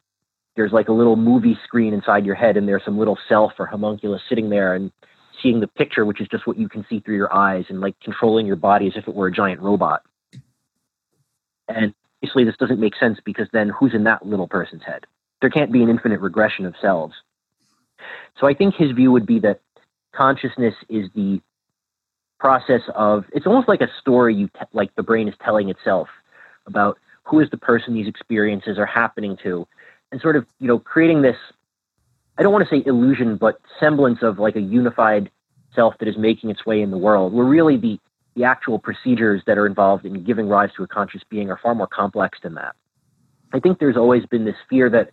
[0.55, 3.65] there's like a little movie screen inside your head and there's some little self or
[3.65, 4.91] homunculus sitting there and
[5.41, 7.99] seeing the picture, which is just what you can see through your eyes and like
[8.01, 10.03] controlling your body as if it were a giant robot.
[11.67, 15.05] And obviously, this doesn't make sense because then who's in that little person's head?
[15.41, 17.13] There can't be an infinite regression of selves.
[18.39, 19.59] So I think his view would be that
[20.15, 21.41] consciousness is the
[22.39, 26.07] process of it's almost like a story you te- like the brain is telling itself
[26.67, 29.65] about who is the person these experiences are happening to
[30.11, 31.37] and sort of you know creating this
[32.37, 35.31] i don't want to say illusion but semblance of like a unified
[35.73, 37.97] self that is making its way in the world where really the
[38.35, 41.75] the actual procedures that are involved in giving rise to a conscious being are far
[41.75, 42.75] more complex than that.
[43.53, 45.11] I think there's always been this fear that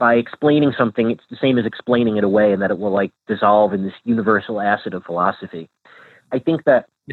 [0.00, 3.12] by explaining something, it's the same as explaining it away and that it will like
[3.28, 5.68] dissolve in this universal acid of philosophy.
[6.32, 6.88] I think that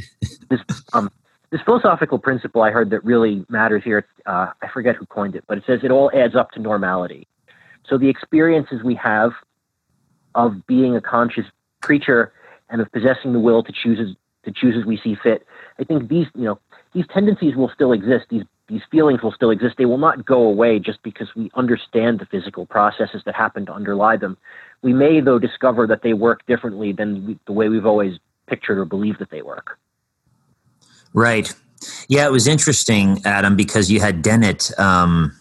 [0.50, 0.62] this
[0.93, 1.12] um,
[1.52, 4.08] this philosophical principle I heard that really matters here.
[4.26, 7.28] Uh, I forget who coined it, but it says it all adds up to normality.
[7.89, 9.32] So the experiences we have
[10.34, 11.45] of being a conscious
[11.82, 12.32] creature
[12.69, 15.45] and of possessing the will to choose as, to choose as we see fit.
[15.78, 16.60] I think these you know
[16.93, 18.28] these tendencies will still exist.
[18.30, 19.76] These these feelings will still exist.
[19.78, 23.74] They will not go away just because we understand the physical processes that happen to
[23.74, 24.38] underlie them.
[24.82, 28.78] We may, though, discover that they work differently than we, the way we've always pictured
[28.78, 29.80] or believed that they work.
[31.14, 31.54] Right.
[32.08, 35.38] Yeah, it was interesting, Adam, because you had Dennett um,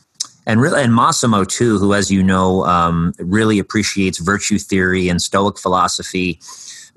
[0.47, 5.21] and really and Massimo too, who, as you know, um, really appreciates virtue theory and
[5.21, 6.41] Stoic philosophy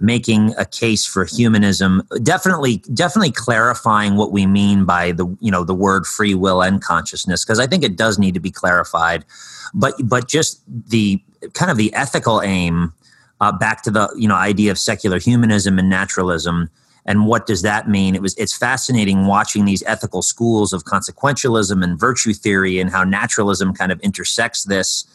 [0.01, 5.63] making a case for humanism definitely definitely clarifying what we mean by the you know
[5.63, 9.25] the word free will and consciousness because i think it does need to be clarified.
[9.73, 11.21] But but just the
[11.53, 12.93] kind of the ethical aim
[13.39, 16.69] uh, back to the you know idea of secular humanism and naturalism
[17.05, 18.13] and what does that mean?
[18.13, 23.03] It was it's fascinating watching these ethical schools of consequentialism and virtue theory and how
[23.03, 25.05] naturalism kind of intersects this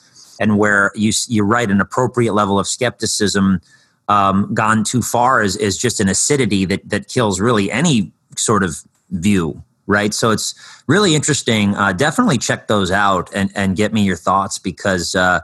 [0.41, 3.61] and where you you write an appropriate level of skepticism
[4.09, 8.63] um, gone too far is, is just an acidity that, that kills really any sort
[8.63, 10.15] of view right?
[10.15, 10.55] So it's
[10.87, 11.75] really interesting.
[11.75, 15.41] Uh, definitely check those out and, and get me your thoughts because uh,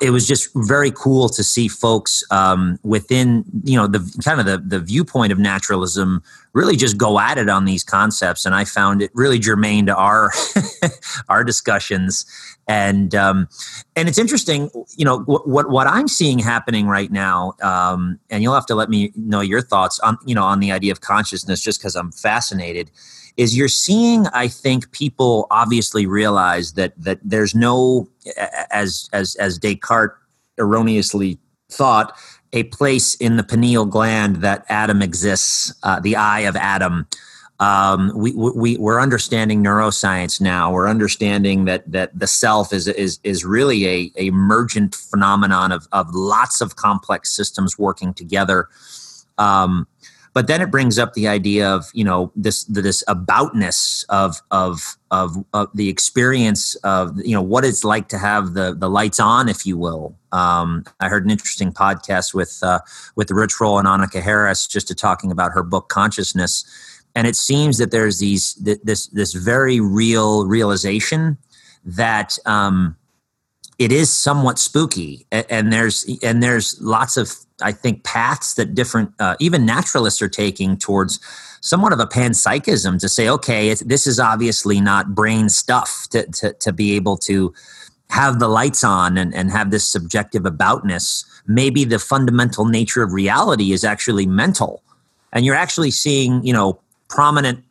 [0.00, 4.46] it was just very cool to see folks um, within you know the kind of
[4.46, 6.22] the, the viewpoint of naturalism
[6.54, 8.46] really just go at it on these concepts.
[8.46, 10.30] And i found it really germane to our
[11.28, 12.24] our discussions.
[12.66, 13.48] And um,
[13.94, 18.42] and it's interesting you know what, what, what i'm seeing happening right now um, and
[18.42, 21.00] you'll have to let me know your thoughts on you know on the idea of
[21.02, 22.90] consciousness just because i'm fascinated
[23.36, 28.08] is you're seeing i think people obviously realize that that there's no
[28.70, 30.16] as as as descartes
[30.58, 31.38] erroneously
[31.70, 32.16] thought
[32.52, 37.06] a place in the pineal gland that adam exists uh, the eye of adam
[37.60, 40.72] um, we, we we're understanding neuroscience now.
[40.72, 45.86] We're understanding that that the self is is is really a, a emergent phenomenon of
[45.92, 48.68] of lots of complex systems working together.
[49.38, 49.86] Um,
[50.34, 54.96] but then it brings up the idea of you know this this aboutness of of
[55.10, 59.20] of, of the experience of you know what it's like to have the the lights
[59.20, 60.18] on, if you will.
[60.32, 62.80] Um, I heard an interesting podcast with uh,
[63.14, 66.64] with Rich Roll and Annaka Harris just to talking about her book Consciousness,
[67.14, 71.38] and it seems that there's these this this very real realization
[71.84, 72.36] that.
[72.44, 72.96] Um,
[73.78, 77.32] it is somewhat spooky and there's and there's lots of
[77.62, 81.20] i think paths that different uh, even naturalists are taking towards
[81.60, 86.52] somewhat of a panpsychism to say okay this is obviously not brain stuff to, to,
[86.54, 87.52] to be able to
[88.14, 91.24] have the lights on and, and have this subjective aboutness.
[91.46, 94.82] Maybe the fundamental nature of reality is actually mental.
[95.32, 97.64] And you're actually seeing you know prominent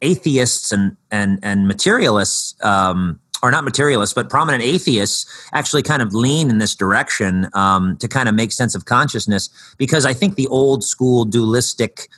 [0.00, 6.14] atheists and and and materialists um, or not materialists, but prominent atheists actually kind of
[6.14, 9.48] lean in this direction um, to kind of make sense of consciousness
[9.78, 12.08] because I think the old school dualistic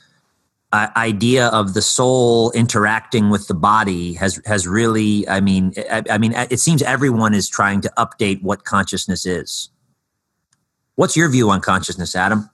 [0.73, 6.03] uh, idea of the soul interacting with the body has has really I mean I,
[6.09, 9.69] I mean it seems everyone is trying to update what consciousness is.
[10.95, 12.49] What's your view on consciousness, Adam?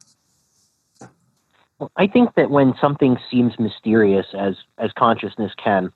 [1.79, 5.93] Well, I think that when something seems mysterious as as consciousness can,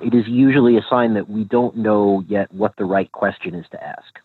[0.00, 3.66] it is usually a sign that we don't know yet what the right question is
[3.72, 4.18] to ask.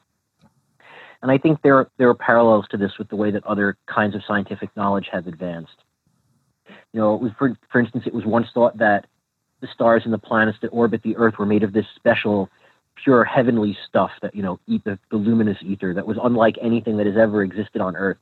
[1.21, 3.77] And I think there are, there are parallels to this with the way that other
[3.87, 5.77] kinds of scientific knowledge have advanced.
[6.91, 9.07] You know, was, for, for instance, it was once thought that
[9.61, 12.49] the stars and the planets that orbit the Earth were made of this special,
[13.01, 16.97] pure heavenly stuff that, you know, eat the, the luminous ether that was unlike anything
[16.97, 18.17] that has ever existed on Earth.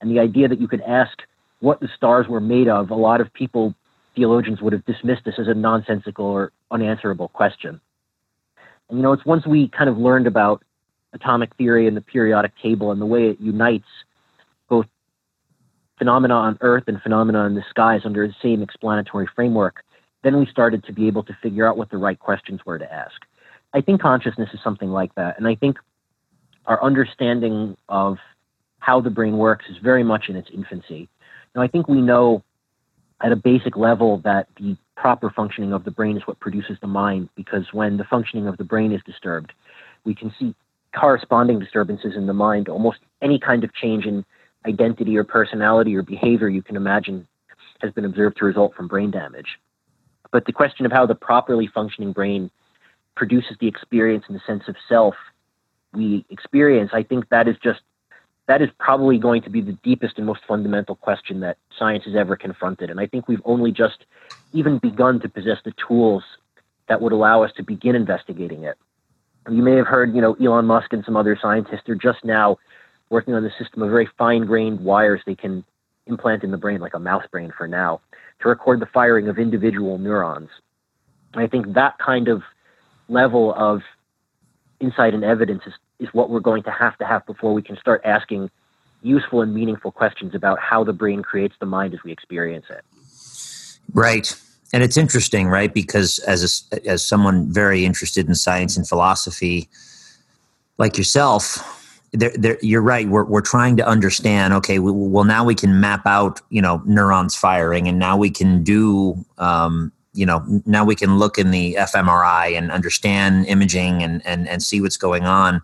[0.00, 1.18] And the idea that you could ask
[1.60, 3.74] what the stars were made of, a lot of people
[4.16, 7.80] theologians would have dismissed this as a nonsensical or unanswerable question.
[8.88, 10.64] And you know, it's once we kind of learned about
[11.12, 13.86] atomic theory and the periodic table and the way it unites
[14.68, 14.86] both
[15.98, 19.82] phenomena on Earth and phenomena in the skies under the same explanatory framework,
[20.22, 22.92] then we started to be able to figure out what the right questions were to
[22.92, 23.14] ask.
[23.72, 25.38] I think consciousness is something like that.
[25.38, 25.78] And I think
[26.66, 28.18] our understanding of
[28.78, 31.08] how the brain works is very much in its infancy.
[31.54, 32.42] Now, I think we know
[33.22, 36.86] at a basic level that the proper functioning of the brain is what produces the
[36.86, 39.52] mind because when the functioning of the brain is disturbed,
[40.04, 40.54] we can see
[40.94, 42.68] corresponding disturbances in the mind.
[42.68, 44.24] Almost any kind of change in
[44.66, 47.26] identity or personality or behavior you can imagine
[47.80, 49.58] has been observed to result from brain damage.
[50.32, 52.50] But the question of how the properly functioning brain
[53.14, 55.14] produces the experience and the sense of self
[55.92, 57.80] we experience, I think that is just
[58.48, 62.14] that is probably going to be the deepest and most fundamental question that science has
[62.14, 62.90] ever confronted.
[62.90, 64.04] And I think we've only just
[64.52, 66.22] even begun to possess the tools
[66.88, 68.76] that would allow us to begin investigating it.
[69.50, 72.56] You may have heard, you know, Elon Musk and some other scientists are just now
[73.10, 75.64] working on the system of very fine-grained wires they can
[76.06, 78.00] implant in the brain, like a mouse brain for now,
[78.40, 80.50] to record the firing of individual neurons.
[81.32, 82.42] And I think that kind of
[83.08, 83.82] level of
[84.80, 87.76] insight and evidence is is what we're going to have to have before we can
[87.76, 88.50] start asking
[89.02, 92.82] useful and meaningful questions about how the brain creates the mind as we experience it.
[93.92, 94.34] Right.
[94.72, 95.72] And it's interesting, right?
[95.72, 99.68] Because as a, as someone very interested in science and philosophy,
[100.78, 101.72] like yourself,
[102.12, 103.08] there, there, you're right.
[103.08, 104.54] We're, we're trying to understand.
[104.54, 108.30] Okay, we, well now we can map out, you know, neurons firing, and now we
[108.30, 114.02] can do um, you know now we can look in the fMRI and understand imaging
[114.02, 115.60] and and and see what's going on.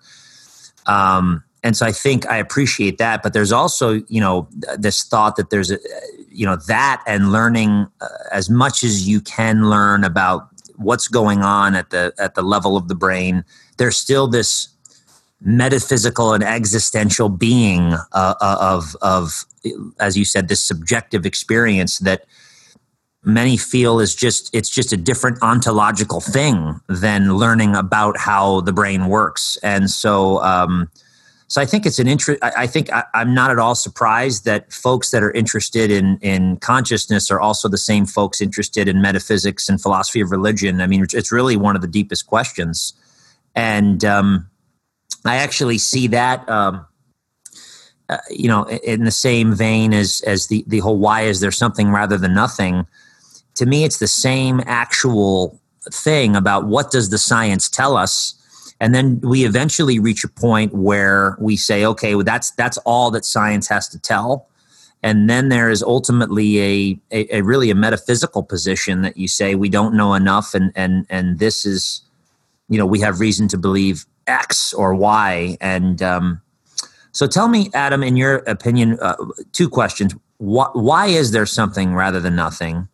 [0.87, 5.37] Um, and so I think I appreciate that, but there's also you know this thought
[5.37, 5.79] that there's a
[6.29, 11.43] you know that and learning uh, as much as you can learn about what's going
[11.43, 13.45] on at the at the level of the brain.
[13.77, 14.69] There's still this
[15.41, 19.45] metaphysical and existential being uh, uh, of of
[20.01, 22.25] as you said this subjective experience that
[23.25, 28.73] many feel is just it's just a different ontological thing than learning about how the
[28.73, 30.89] brain works and so um,
[31.53, 32.43] so I think it's an interest.
[32.43, 36.57] I think I, am not at all surprised that folks that are interested in in
[36.57, 40.81] consciousness are also the same folks interested in metaphysics and philosophy of religion.
[40.81, 42.95] I mean, it's really one of the deepest questions,
[43.55, 44.49] and um,
[45.27, 46.49] I actually see that.
[46.49, 46.87] Um,
[48.09, 51.53] uh, you know, in the same vein as as the the whole why is there
[51.53, 52.87] something rather than nothing.
[53.57, 55.61] To me, it's the same actual
[55.91, 58.35] thing about what does the science tell us?
[58.81, 63.11] And then we eventually reach a point where we say okay well, that's that's all
[63.13, 64.49] that science has to tell.
[65.05, 69.57] And then there is ultimately a, a, a, really a metaphysical position that you say
[69.57, 72.03] we don't know enough and and and this is
[72.69, 75.57] you know we have reason to believe x or y.
[75.61, 76.41] And um,
[77.13, 79.17] so tell me adam in your opinion uh,
[79.53, 80.15] two questions.
[80.39, 82.89] Why, why is there something rather than nothing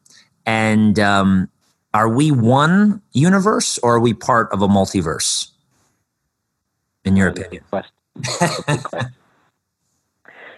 [0.49, 1.51] and um,
[1.93, 5.51] are we one universe or are we part of a multiverse
[7.05, 7.63] in your opinion?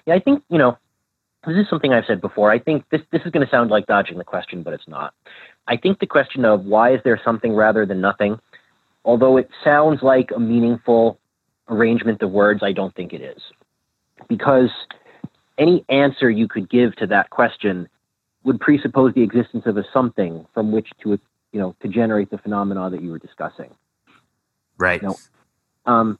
[0.07, 0.79] yeah, I think, you know,
[1.45, 2.53] this is something I've said before.
[2.53, 5.13] I think this, this is going to sound like dodging the question, but it's not.
[5.67, 8.39] I think the question of why is there something rather than nothing,
[9.05, 11.19] although it sounds like a meaningful
[11.69, 13.43] arrangement of words, I don't think it is.
[14.29, 14.71] Because
[15.59, 17.89] any answer you could give to that question
[18.45, 21.19] would presuppose the existence of a something from which to,
[21.53, 23.71] you know, to generate the phenomena that you were discussing.
[24.79, 25.03] Right.
[25.03, 25.17] Now,
[25.87, 26.19] um,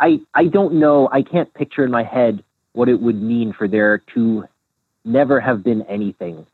[0.00, 1.08] I I don't know.
[1.10, 4.44] I can't picture in my head what it would mean for there to
[5.04, 6.46] never have been anything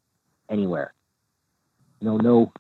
[0.49, 0.93] anywhere.
[2.01, 2.53] You know, no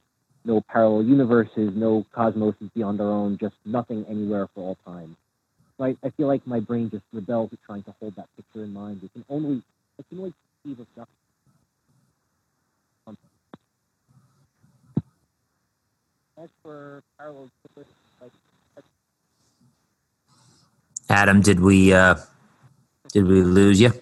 [0.44, 5.16] no parallel universes, no cosmoses beyond our own, just nothing anywhere for all time.
[5.76, 8.64] So I, I feel like my brain just rebels at trying to hold that picture
[8.64, 9.02] in mind.
[9.04, 9.62] It can only
[9.98, 11.14] it can only conceive of nothing.
[16.42, 18.32] As for like
[21.08, 22.16] Adam, did we uh,
[23.12, 23.92] did we lose you?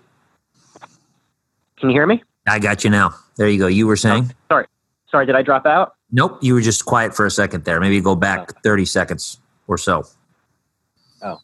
[1.77, 2.23] Can you hear me?
[2.47, 3.15] I got you now.
[3.37, 3.67] There you go.
[3.67, 4.31] You were saying?
[4.31, 4.67] Oh, sorry,
[5.11, 5.27] sorry.
[5.27, 5.97] Did I drop out?
[6.13, 6.39] Nope.
[6.41, 7.79] You were just quiet for a second there.
[7.79, 8.61] Maybe go back oh.
[8.63, 10.05] thirty seconds or so.
[11.23, 11.37] Oh.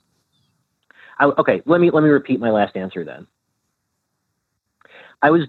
[1.18, 1.60] I, okay.
[1.66, 3.26] Let me let me repeat my last answer then.
[5.20, 5.46] I was.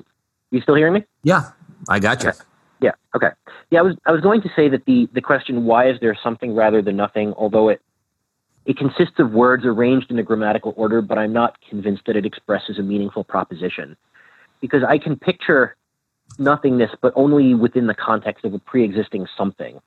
[0.52, 1.06] You still hearing me?
[1.24, 1.52] Yeah,
[1.88, 2.30] I got you.
[2.32, 2.40] Okay.
[2.82, 2.92] Yeah.
[3.16, 3.30] Okay.
[3.72, 3.96] Yeah, I was.
[4.06, 6.96] I was going to say that the the question why is there something rather than
[6.96, 7.82] nothing, although it
[8.66, 12.26] it consists of words arranged in a grammatical order, but I'm not convinced that it
[12.26, 13.96] expresses a meaningful proposition.
[14.60, 15.76] Because I can picture
[16.38, 19.80] nothingness, but only within the context of a pre existing something.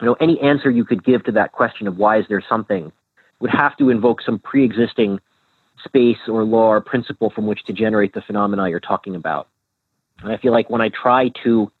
[0.00, 2.92] You know, any answer you could give to that question of why is there something
[3.40, 5.18] would have to invoke some pre existing
[5.84, 9.48] space or law or principle from which to generate the phenomena you're talking about.
[10.22, 11.72] And I feel like when I try to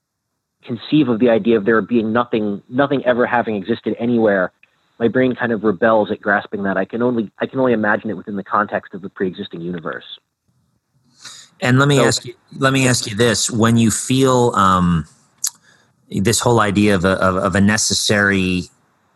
[0.64, 4.52] conceive of the idea of there being nothing, nothing ever having existed anywhere
[5.00, 6.76] my brain kind of rebels at grasping that.
[6.76, 10.04] I can only I can only imagine it within the context of the pre-existing universe.
[11.62, 15.06] And let me so, ask you let me ask you this: when you feel um,
[16.10, 18.64] this whole idea of a, of, of a necessary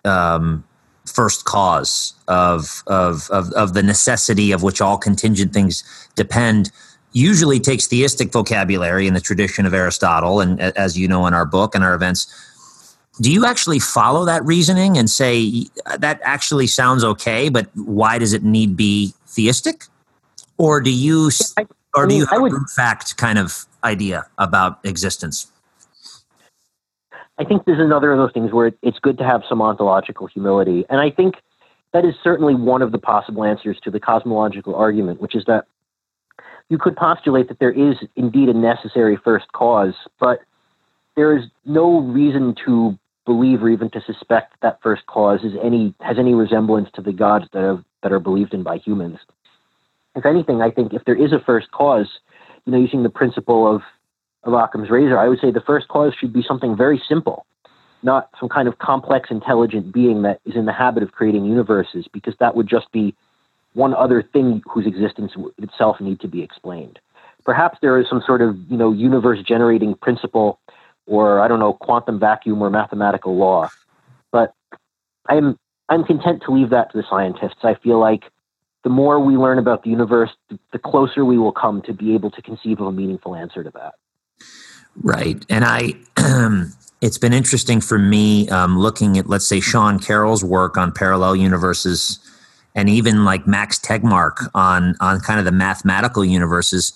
[0.07, 0.65] um,
[1.05, 5.85] first cause of, of of of the necessity of which all contingent things
[6.17, 6.73] depend,
[7.15, 11.47] usually takes theistic vocabulary in the tradition of Aristotle, and as you know in our
[11.47, 12.27] book and our events
[13.21, 15.67] do you actually follow that reasoning and say
[15.99, 19.85] that actually sounds okay, but why does it need be theistic?
[20.59, 24.79] Or do you, I, or do you have would, a fact kind of idea about
[24.85, 25.51] existence?
[27.39, 30.27] I think this is another of those things where it's good to have some ontological
[30.27, 31.37] humility, and I think
[31.93, 35.67] that is certainly one of the possible answers to the cosmological argument, which is that
[36.69, 40.41] you could postulate that there is indeed a necessary first cause, but
[41.17, 45.95] there is no reason to believe or even to suspect that first cause is any
[46.01, 49.19] has any resemblance to the gods that have that are believed in by humans.
[50.15, 52.09] If anything, I think if there is a first cause,
[52.65, 53.83] you know, using the principle of
[54.45, 57.47] of Occam's razor, I would say the first cause should be something very simple,
[58.03, 62.07] not some kind of complex, intelligent being that is in the habit of creating universes,
[62.13, 63.15] because that would just be
[63.75, 66.99] one other thing whose existence itself need to be explained.
[67.45, 70.59] Perhaps there is some sort of you know universe generating principle
[71.07, 73.69] or I don't know quantum vacuum or mathematical law.
[74.33, 74.55] But
[75.29, 75.59] I'm
[75.89, 77.63] I'm content to leave that to the scientists.
[77.63, 78.25] I feel like
[78.85, 80.31] the more we learn about the universe,
[80.73, 83.71] the closer we will come to be able to conceive of a meaningful answer to
[83.71, 83.95] that.
[85.03, 85.95] Right, and I.
[87.01, 91.37] it's been interesting for me um, looking at, let's say, Sean Carroll's work on parallel
[91.37, 92.19] universes
[92.75, 96.93] and even like Max Tegmark on on kind of the mathematical universes,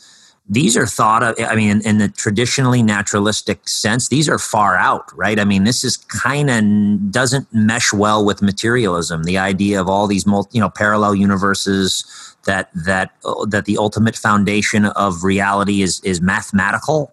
[0.49, 1.35] these are thought of.
[1.39, 5.39] I mean, in, in the traditionally naturalistic sense, these are far out, right?
[5.39, 9.25] I mean, this is kind of doesn't mesh well with materialism.
[9.25, 12.05] The idea of all these multi, you know parallel universes
[12.45, 13.13] that that
[13.49, 17.13] that the ultimate foundation of reality is is mathematical.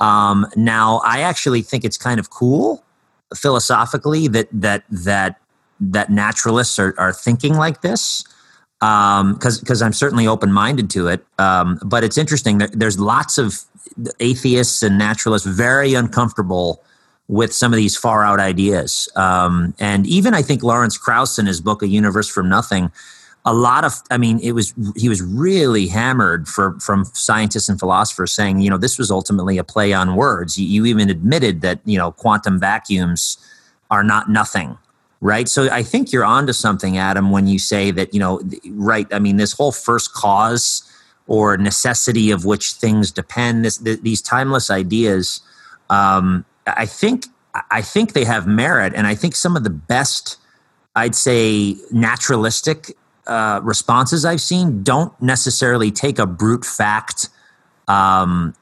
[0.00, 2.82] Um, now, I actually think it's kind of cool
[3.36, 5.39] philosophically that that that
[5.80, 8.24] that naturalists are, are thinking like this
[8.80, 11.24] because um, because I'm certainly open minded to it.
[11.38, 12.58] Um, but it's interesting.
[12.58, 13.60] There, there's lots of
[14.20, 16.82] atheists and naturalists very uncomfortable
[17.28, 19.08] with some of these far out ideas.
[19.16, 22.90] Um, and even I think Lawrence Krauss in his book A Universe from Nothing
[23.44, 27.78] a lot of i mean it was he was really hammered for from scientists and
[27.78, 31.60] philosophers saying you know this was ultimately a play on words you, you even admitted
[31.62, 33.38] that you know quantum vacuums
[33.90, 34.76] are not nothing
[35.20, 38.40] right so i think you're onto something adam when you say that you know
[38.70, 40.82] right i mean this whole first cause
[41.26, 45.40] or necessity of which things depend this, th- these timeless ideas
[45.90, 47.26] um, i think
[47.70, 50.36] i think they have merit and i think some of the best
[50.96, 52.96] I'd say naturalistic
[53.26, 57.28] uh, responses I've seen don't necessarily take a brute fact
[57.86, 58.54] um,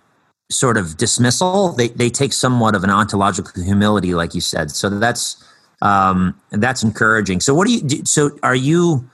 [0.50, 1.72] sort of dismissal.
[1.72, 4.70] They they take somewhat of an ontological humility, like you said.
[4.70, 5.42] So that's
[5.82, 7.40] um, that's encouraging.
[7.40, 7.82] So what do you?
[7.82, 9.08] Do, so are you?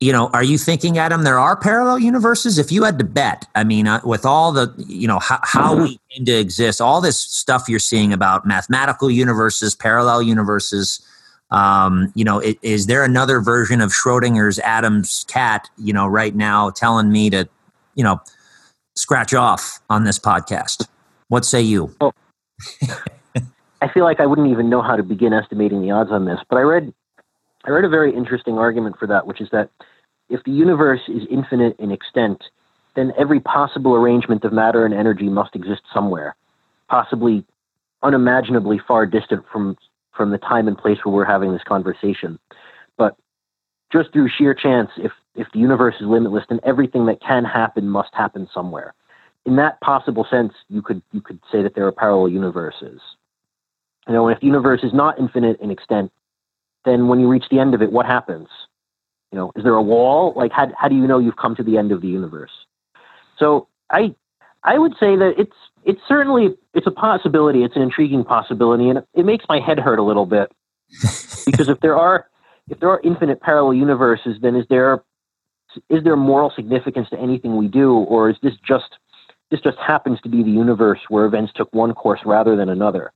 [0.00, 1.24] You know, are you thinking, Adam?
[1.24, 2.56] There are parallel universes.
[2.56, 5.76] If you had to bet, I mean, uh, with all the you know how, how
[5.76, 11.04] we came to exist, all this stuff you're seeing about mathematical universes, parallel universes
[11.50, 16.34] um, you know, it, is there another version of Schrodinger's Adam's cat, you know, right
[16.34, 17.48] now telling me to,
[17.94, 18.20] you know,
[18.96, 20.86] scratch off on this podcast?
[21.28, 21.94] What say you?
[22.00, 22.14] Well,
[23.80, 26.40] I feel like I wouldn't even know how to begin estimating the odds on this,
[26.48, 26.92] but I read
[27.64, 29.70] I read a very interesting argument for that, which is that
[30.28, 32.42] if the universe is infinite in extent,
[32.94, 36.36] then every possible arrangement of matter and energy must exist somewhere,
[36.88, 37.44] possibly
[38.02, 39.76] unimaginably far distant from
[40.12, 42.38] from the time and place where we're having this conversation.
[42.96, 43.16] But
[43.92, 47.88] just through sheer chance, if if the universe is limitless, then everything that can happen
[47.88, 48.94] must happen somewhere.
[49.46, 53.00] In that possible sense, you could you could say that there are parallel universes.
[54.08, 56.10] You know, if the universe is not infinite in extent,
[56.84, 58.48] then when you reach the end of it, what happens?
[59.30, 60.32] You know, is there a wall?
[60.34, 62.50] Like, how how do you know you've come to the end of the universe?
[63.38, 64.14] So I
[64.64, 67.62] I would say that it's it's certainly it's a possibility.
[67.62, 70.50] It's an intriguing possibility, and it makes my head hurt a little bit
[71.44, 72.26] because if there are
[72.70, 75.02] if there are infinite parallel universes, then is there
[75.90, 78.96] is there moral significance to anything we do, or is this just
[79.50, 83.12] this just happens to be the universe where events took one course rather than another?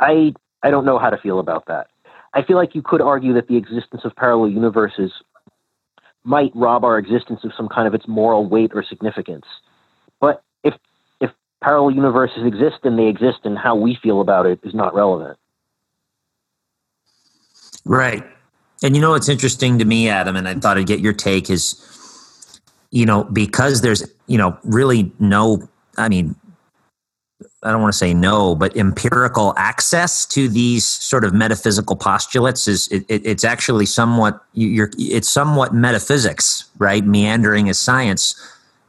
[0.00, 1.88] I I don't know how to feel about that.
[2.32, 5.12] I feel like you could argue that the existence of parallel universes
[6.24, 9.44] might rob our existence of some kind of its moral weight or significance.
[10.20, 10.74] But if
[11.20, 11.30] if
[11.62, 15.38] parallel universes exist and they exist, and how we feel about it is not relevant.
[17.84, 18.24] Right.
[18.82, 21.48] And you know what's interesting to me, Adam, and I thought I'd get your take
[21.48, 26.34] is, you know, because there's, you know, really no, I mean,
[27.64, 32.68] I don't want to say no, but empirical access to these sort of metaphysical postulates
[32.68, 37.04] is it, it, it's actually somewhat you're it's somewhat metaphysics, right?
[37.04, 38.34] Meandering as science.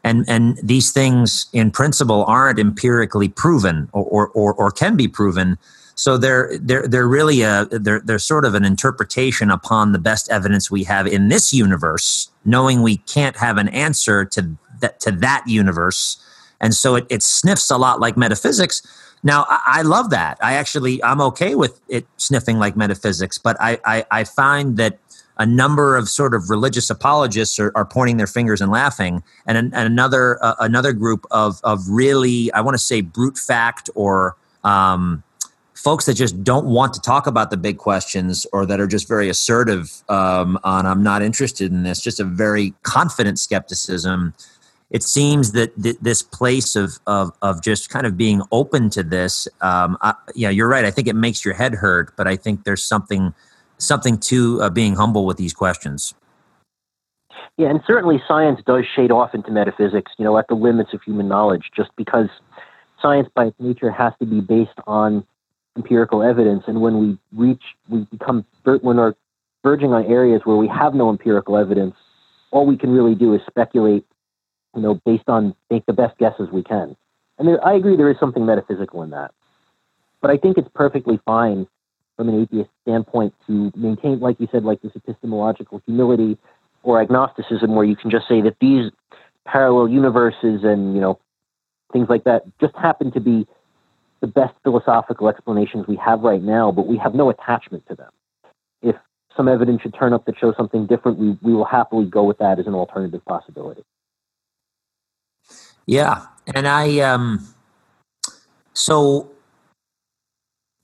[0.03, 5.57] And and these things in principle aren't empirically proven or or, or can be proven.
[5.95, 10.29] So they're they're they're really a they're they're sort of an interpretation upon the best
[10.29, 14.51] evidence we have in this universe knowing we can't have an answer to
[14.81, 16.17] that to that universe
[16.61, 18.81] and so it, it sniffs a lot like metaphysics
[19.23, 23.57] now I, I love that i actually i'm okay with it sniffing like metaphysics but
[23.59, 24.99] i i, I find that
[25.37, 29.57] a number of sort of religious apologists are, are pointing their fingers and laughing, and,
[29.57, 33.89] an, and another uh, another group of of really I want to say brute fact
[33.95, 35.23] or um,
[35.73, 39.07] folks that just don't want to talk about the big questions or that are just
[39.07, 41.99] very assertive um, on I'm not interested in this.
[41.99, 44.33] Just a very confident skepticism.
[44.91, 49.03] It seems that th- this place of, of of just kind of being open to
[49.03, 50.85] this, um, I, yeah, you're right.
[50.85, 53.33] I think it makes your head hurt, but I think there's something
[53.77, 56.13] something to uh, being humble with these questions.
[57.57, 61.01] Yeah, and certainly science does shade off into metaphysics, you know, at the limits of
[61.01, 62.27] human knowledge, just because
[63.01, 65.25] science by its nature has to be based on
[65.77, 66.63] empirical evidence.
[66.67, 69.13] And when we reach, we become, when we're
[69.63, 71.95] verging on areas where we have no empirical evidence,
[72.51, 74.05] all we can really do is speculate,
[74.75, 76.95] you know, based on, make the best guesses we can.
[77.37, 79.31] And there, I agree there is something metaphysical in that.
[80.21, 81.67] But I think it's perfectly fine
[82.15, 86.37] from an atheist standpoint to maintain, like you said, like this epistemological humility
[86.83, 88.91] or agnosticism, where you can just say that these
[89.45, 91.19] parallel universes and you know
[91.93, 93.45] things like that just happen to be
[94.21, 98.11] the best philosophical explanations we have right now, but we have no attachment to them.
[98.81, 98.95] If
[99.37, 102.37] some evidence should turn up that shows something different, we, we will happily go with
[102.39, 103.83] that as an alternative possibility.
[105.85, 107.47] Yeah, and I um,
[108.73, 109.31] so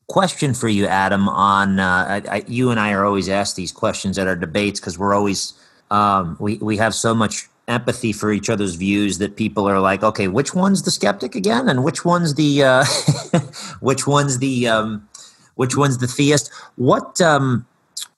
[0.08, 1.28] question for you, Adam.
[1.30, 4.80] On uh, I, I, you and I are always asked these questions at our debates
[4.80, 5.54] because we're always
[5.90, 10.04] um, we we have so much empathy for each other's views that people are like,
[10.04, 12.86] okay, which one's the skeptic again, and which one's the uh,
[13.80, 15.08] which one's the um,
[15.56, 16.52] which one's the theist?
[16.76, 17.66] What um,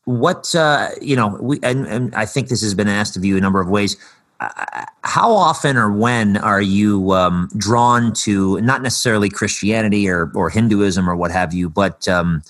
[0.05, 1.37] what uh, you know?
[1.39, 3.95] We and, and I think this has been asked of you a number of ways
[5.03, 11.09] how often or when are you um, drawn to not necessarily Christianity or, or Hinduism
[11.09, 12.41] or what have you, but um,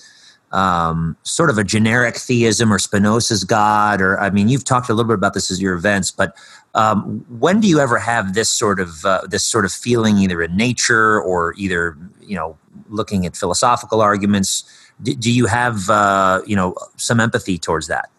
[0.52, 4.00] um, sort of a generic theism or Spinoza's God?
[4.00, 6.36] Or I mean, you've talked a little bit about this as your events, but
[6.74, 10.42] um, when do you ever have this sort of uh, this sort of feeling, either
[10.42, 14.64] in nature or either you know looking at philosophical arguments?
[15.02, 18.10] Do, do you have uh, you know some empathy towards that?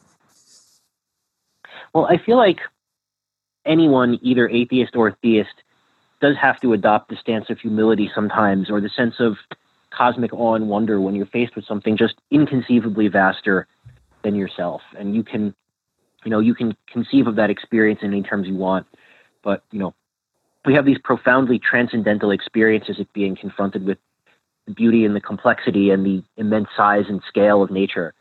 [1.93, 2.59] Well, I feel like
[3.65, 5.53] anyone, either atheist or theist,
[6.21, 9.35] does have to adopt the stance of humility sometimes, or the sense of
[9.91, 13.67] cosmic awe and wonder when you're faced with something just inconceivably vaster
[14.23, 14.81] than yourself.
[14.97, 15.53] And you can,
[16.23, 18.87] you know, you can conceive of that experience in any terms you want.
[19.43, 19.93] But, you know,
[20.65, 23.99] we have these profoundly transcendental experiences of being confronted with
[24.65, 28.13] the beauty and the complexity and the immense size and scale of nature.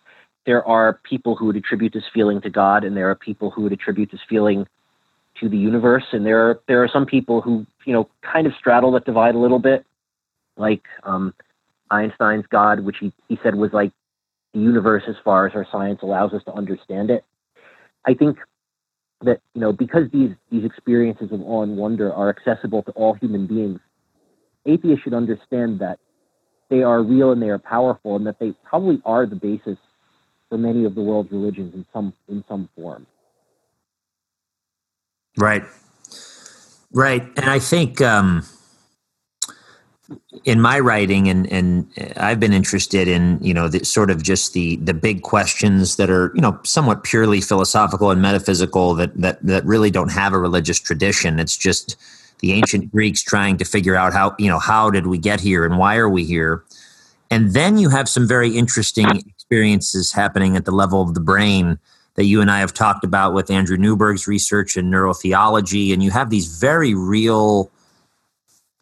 [0.45, 3.62] There are people who would attribute this feeling to God, and there are people who
[3.62, 4.66] would attribute this feeling
[5.45, 6.05] to the universe.
[6.12, 9.34] And there are there are some people who you know kind of straddle that divide
[9.34, 9.84] a little bit,
[10.57, 11.34] like um,
[11.90, 13.92] Einstein's God, which he, he said was like
[14.53, 17.24] the universe as far as our science allows us to understand it.
[18.07, 18.38] I think
[19.22, 23.14] that you know because these these experiences of awe and wonder are accessible to all
[23.14, 23.80] human beings,
[24.66, 25.99] atheists should understand that
[26.70, 29.78] they are real and they are powerful, and that they probably are the basis
[30.49, 33.07] for many of the world's religions in some in some form.
[35.37, 35.64] Right.
[36.93, 37.22] Right.
[37.37, 38.47] And I think um,
[40.45, 44.53] in my writing, and, and I've been interested in, you know, the, sort of just
[44.53, 49.45] the, the big questions that are, you know, somewhat purely philosophical and metaphysical that, that,
[49.45, 51.41] that really don't have a religious tradition.
[51.41, 51.97] It's just
[52.41, 55.64] the ancient Greeks trying to figure out how, you know, how did we get here
[55.64, 56.62] and why are we here?
[57.30, 61.78] And then you have some very interesting experiences happening at the level of the brain
[62.17, 66.11] that you and I have talked about with Andrew Newberg's research in neurotheology, and you
[66.11, 67.71] have these very real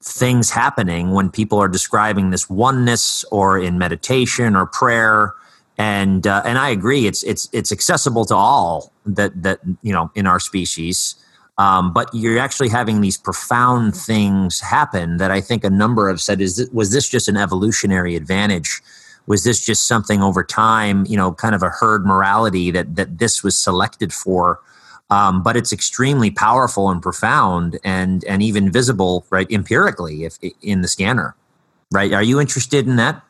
[0.03, 5.33] things happening when people are describing this oneness or in meditation or prayer.
[5.79, 10.11] And uh, and I agree it's it's it's accessible to all that that you know
[10.15, 11.15] in our species.
[11.59, 16.21] Um, but you're actually having these profound things happen that I think a number have
[16.21, 18.83] said is was this just an evolutionary advantage
[19.27, 23.19] was this just something over time you know kind of a herd morality that that
[23.19, 24.61] this was selected for?
[25.11, 30.81] Um, but it's extremely powerful and profound and and even visible right empirically if in
[30.81, 31.37] the scanner
[31.93, 32.13] right?
[32.13, 33.23] Are you interested in that?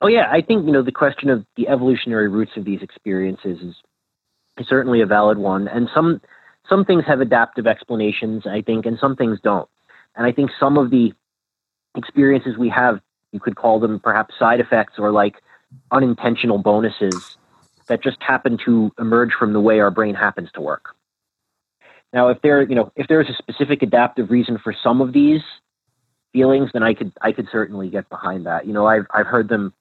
[0.00, 0.28] Oh yeah.
[0.30, 3.74] I think you know the question of the evolutionary roots of these experiences is,
[4.58, 5.68] is certainly a valid one.
[5.68, 6.20] And some
[6.68, 9.68] some things have adaptive explanations i think and some things don't.
[10.16, 11.12] And i think some of the
[11.96, 13.00] experiences we have
[13.32, 15.36] you could call them perhaps side effects or like
[15.90, 17.36] unintentional bonuses
[17.86, 20.94] that just happen to emerge from the way our brain happens to work.
[22.12, 25.12] Now, if there, you know, if there is a specific adaptive reason for some of
[25.12, 25.42] these
[26.32, 28.66] feelings, then I could, I could certainly get behind that.
[28.66, 29.74] You know, I've, I've heard them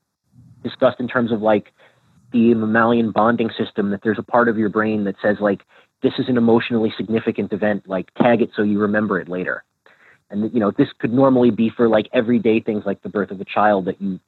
[0.63, 1.71] discussed in terms of like
[2.33, 3.91] the mammalian bonding system.
[3.91, 5.61] That there's a part of your brain that says like,
[6.03, 9.63] this is an emotionally significant event, like tag it so you remember it later.
[10.29, 13.39] And you know, this could normally be for like everyday things like the birth of
[13.39, 14.19] a child that you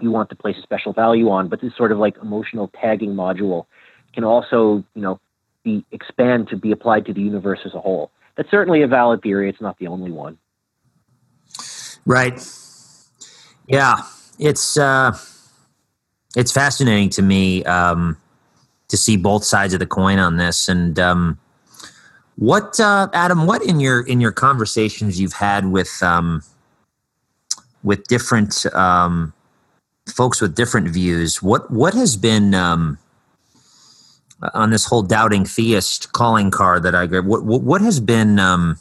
[0.00, 3.66] you want to place special value on, but this sort of like emotional tagging module
[4.14, 5.20] can also, you know,
[5.64, 8.10] be expand to be applied to the universe as a whole.
[8.36, 9.48] That's certainly a valid theory.
[9.48, 10.38] It's not the only one.
[12.06, 12.40] Right.
[13.66, 13.96] Yeah,
[14.38, 15.16] it's uh,
[16.36, 18.16] it's fascinating to me um,
[18.88, 21.38] to see both sides of the coin on this, and um,
[22.38, 23.46] what, uh, Adam?
[23.46, 26.42] What in your in your conversations you've had with um,
[27.82, 29.32] with different um,
[30.08, 31.42] folks with different views?
[31.42, 32.96] What what has been um,
[34.54, 37.24] on this whole doubting theist calling card that I get?
[37.24, 38.78] What what, what has been um,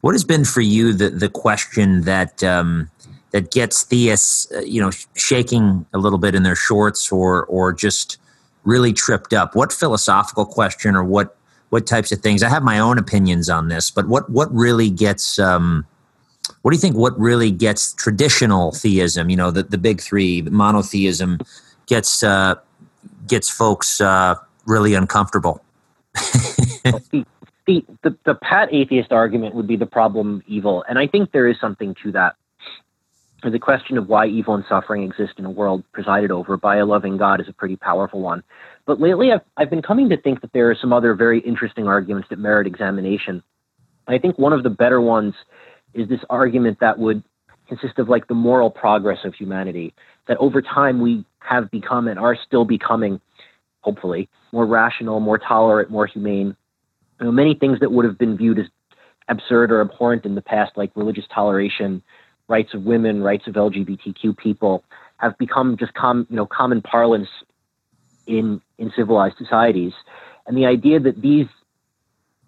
[0.00, 2.90] what has been for you the the question that um,
[3.30, 7.72] that gets theists, uh, you know, shaking a little bit in their shorts, or or
[7.72, 8.18] just
[8.64, 9.54] really tripped up?
[9.54, 11.36] What philosophical question or what
[11.70, 12.42] what types of things?
[12.42, 15.86] I have my own opinions on this, but what what really gets um,
[16.62, 16.96] what do you think?
[16.96, 19.30] What really gets traditional theism?
[19.30, 21.38] You know, the the big three monotheism
[21.86, 22.56] gets uh,
[23.26, 24.34] gets folks uh,
[24.66, 25.62] really uncomfortable.
[26.14, 27.24] the,
[27.66, 31.48] the, the the pat atheist argument would be the problem evil, and I think there
[31.48, 32.36] is something to that.
[33.42, 36.84] The question of why evil and suffering exist in a world presided over by a
[36.84, 38.42] loving God is a pretty powerful one.
[38.86, 41.86] But lately, I've, I've been coming to think that there are some other very interesting
[41.86, 43.42] arguments that merit examination.
[44.08, 45.34] I think one of the better ones
[45.94, 47.22] is this argument that would
[47.68, 49.94] consist of like the moral progress of humanity,
[50.26, 53.20] that over time we have become and are still becoming,
[53.80, 56.56] hopefully, more rational, more tolerant, more humane.
[57.20, 58.66] You know, many things that would have been viewed as
[59.28, 62.02] absurd or abhorrent in the past, like religious toleration,
[62.48, 64.84] rights of women, rights of LGBTQ people,
[65.18, 67.28] have become just com- you know common parlance
[68.26, 69.92] in in civilized societies.
[70.46, 71.46] And the idea that these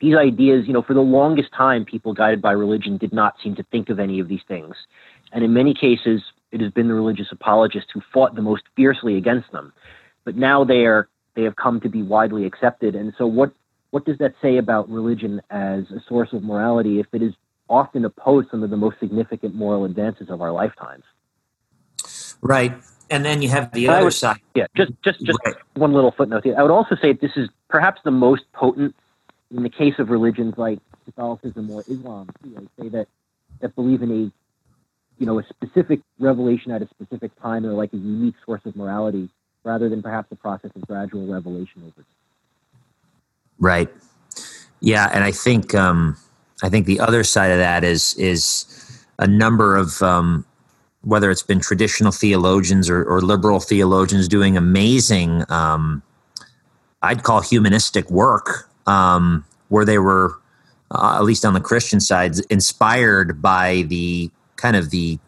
[0.00, 3.54] these ideas, you know, for the longest time, people guided by religion did not seem
[3.54, 4.74] to think of any of these things.
[5.32, 9.16] And in many cases, it has been the religious apologists who fought the most fiercely
[9.16, 9.72] against them.
[10.24, 12.94] But now they are they have come to be widely accepted.
[12.94, 13.52] And so what
[13.90, 17.34] what does that say about religion as a source of morality if it is
[17.68, 21.04] often opposed some of the most significant moral advances of our lifetimes?
[22.40, 22.74] Right.
[23.10, 24.40] And then you have the other would, side.
[24.54, 25.54] Yeah, just just just right.
[25.74, 26.54] one little footnote here.
[26.58, 28.94] I would also say this is perhaps the most potent
[29.54, 32.30] in the case of religions like Catholicism or Islam.
[32.42, 33.08] Too, I say that
[33.60, 34.32] that believe in a
[35.18, 38.76] you know a specific revelation at a specific time or like a unique source of
[38.76, 39.28] morality
[39.64, 42.04] rather than perhaps a process of gradual revelation over time.
[43.58, 43.88] Right.
[44.80, 46.16] Yeah, and I think um,
[46.62, 48.66] I think the other side of that is is
[49.18, 50.44] a number of um,
[51.02, 56.02] whether it's been traditional theologians or, or liberal theologians doing amazing, um,
[57.02, 60.38] I'd call humanistic work, um, where they were,
[60.92, 65.18] uh, at least on the Christian side, inspired by the kind of the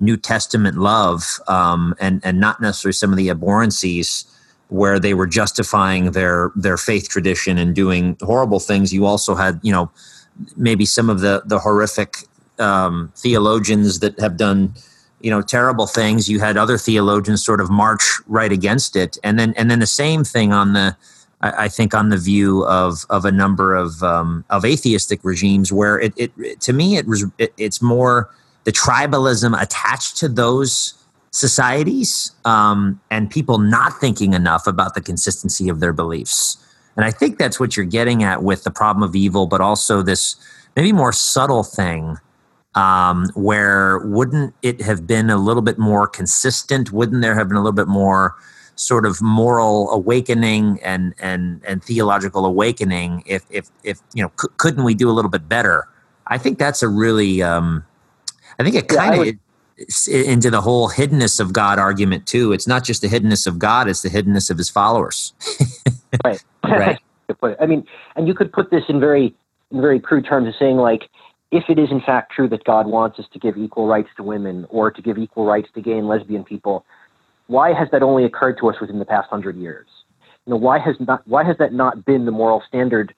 [0.00, 4.26] New Testament love um, and and not necessarily some of the abhorrencies
[4.68, 8.92] where they were justifying their their faith tradition and doing horrible things.
[8.92, 9.90] You also had, you know,
[10.56, 12.16] maybe some of the the horrific
[12.58, 14.74] um, theologians that have done
[15.22, 16.28] you know terrible things.
[16.28, 19.16] You had other theologians sort of march right against it.
[19.24, 20.96] And then and then the same thing on the
[21.40, 25.98] I, think on the view of of a number of um, of atheistic regimes where
[25.98, 28.30] it, it, it to me it was it, it's more
[28.64, 30.94] the tribalism attached to those
[31.30, 36.58] societies um, and people not thinking enough about the consistency of their beliefs.
[36.94, 40.02] And i think that's what you're getting at with the problem of evil but also
[40.02, 40.36] this
[40.76, 42.18] maybe more subtle thing
[42.74, 46.92] um, where wouldn't it have been a little bit more consistent?
[46.92, 48.34] Wouldn't there have been a little bit more
[48.74, 54.48] sort of moral awakening and and and theological awakening if if if you know c-
[54.56, 55.88] couldn't we do a little bit better?
[56.26, 57.84] I think that's a really um,
[58.58, 62.52] I think it kind of yeah, into the whole hiddenness of God argument too.
[62.52, 65.34] It's not just the hiddenness of God; it's the hiddenness of His followers.
[66.24, 66.42] right.
[66.64, 66.98] Right.
[67.60, 69.34] I mean, and you could put this in very
[69.72, 71.10] in very crude terms of saying like
[71.52, 74.22] if it is in fact true that God wants us to give equal rights to
[74.22, 76.84] women or to give equal rights to gay and lesbian people,
[77.46, 79.86] why has that only occurred to us within the past hundred years?
[80.46, 83.14] You know, why has not why has that not been the moral standard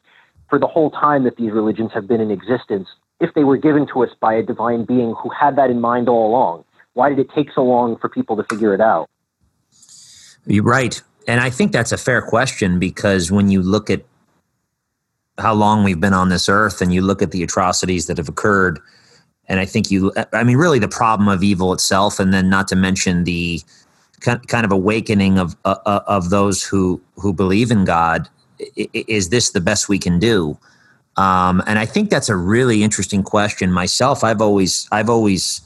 [0.51, 2.89] for the whole time that these religions have been in existence?
[3.21, 6.09] If they were given to us by a divine being who had that in mind
[6.09, 6.65] all along,
[6.95, 9.09] why did it take so long for people to figure it out?
[10.45, 11.01] You're right.
[11.29, 14.03] And I think that's a fair question because when you look at
[15.39, 18.29] how long we've been on this earth and you look at the atrocities that have
[18.29, 18.79] occurred
[19.49, 22.69] and i think you i mean really the problem of evil itself and then not
[22.69, 23.61] to mention the
[24.21, 28.29] kind of awakening of uh, uh, of those who who believe in god
[28.77, 30.59] is this the best we can do?
[31.17, 34.25] Um, and i think that's a really interesting question myself.
[34.25, 35.61] I've always i've always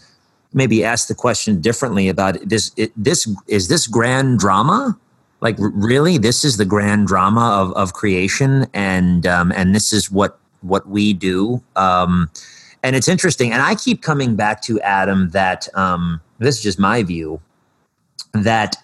[0.53, 4.99] maybe asked the question differently about this it, this is this grand drama
[5.41, 10.11] like really this is the grand drama of, of creation and um, and this is
[10.11, 12.31] what what we do um,
[12.83, 16.79] and it's interesting and i keep coming back to adam that um, this is just
[16.79, 17.41] my view
[18.33, 18.77] that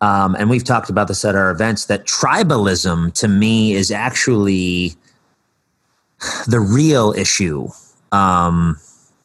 [0.00, 4.94] um, and we've talked about this at our events that tribalism to me is actually
[6.48, 7.68] the real issue
[8.10, 8.76] um,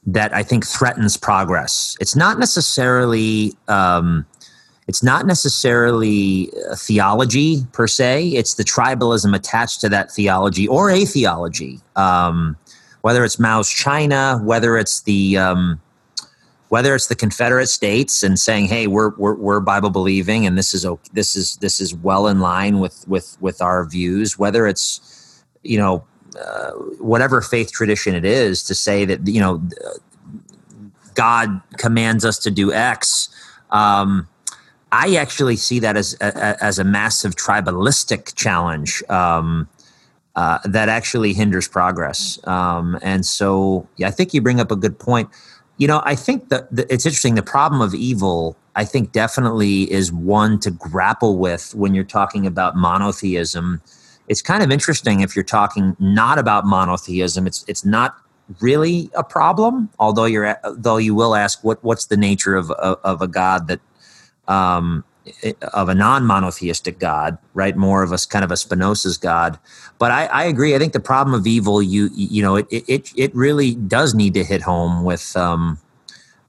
[0.06, 1.98] that i think threatens progress.
[2.00, 4.26] It's not necessarily um,
[4.88, 11.06] it's not necessarily theology per se it's the tribalism attached to that theology or a
[11.06, 12.58] theology um,
[13.02, 15.80] whether it's mao's china whether it's the um,
[16.70, 20.74] whether it's the Confederate States and saying, "Hey, we're we're, we're Bible believing, and this
[20.74, 25.44] is this is this is well in line with with with our views," whether it's
[25.64, 26.04] you know
[26.40, 29.62] uh, whatever faith tradition it is to say that you know
[31.16, 33.30] God commands us to do X.
[33.72, 34.28] Um,
[34.92, 39.04] I actually see that as a, as a massive tribalistic challenge.
[39.10, 39.68] Um,
[40.38, 42.40] uh, that actually hinders progress.
[42.48, 45.30] Um, and so, yeah, I think you bring up a good point.
[45.78, 47.34] You know, I think that it's interesting.
[47.34, 52.46] The problem of evil, I think, definitely is one to grapple with when you're talking
[52.46, 53.82] about monotheism.
[54.28, 57.48] It's kind of interesting if you're talking not about monotheism.
[57.48, 58.16] It's it's not
[58.62, 63.00] really a problem, although you're though you will ask what what's the nature of of,
[63.04, 63.80] of a God that
[64.48, 65.04] um,
[65.74, 67.76] of a non-monotheistic God, right?
[67.76, 69.60] More of a kind of a Spinoza's God.
[70.00, 70.76] But I, I agree.
[70.76, 74.34] I think the problem of evil, you you know, it it it really does need
[74.36, 75.80] to hit home with um,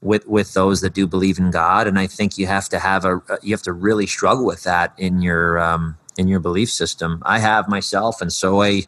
[0.01, 3.05] with with those that do believe in God, and I think you have to have
[3.05, 7.21] a you have to really struggle with that in your um, in your belief system.
[7.25, 8.83] I have myself, and so I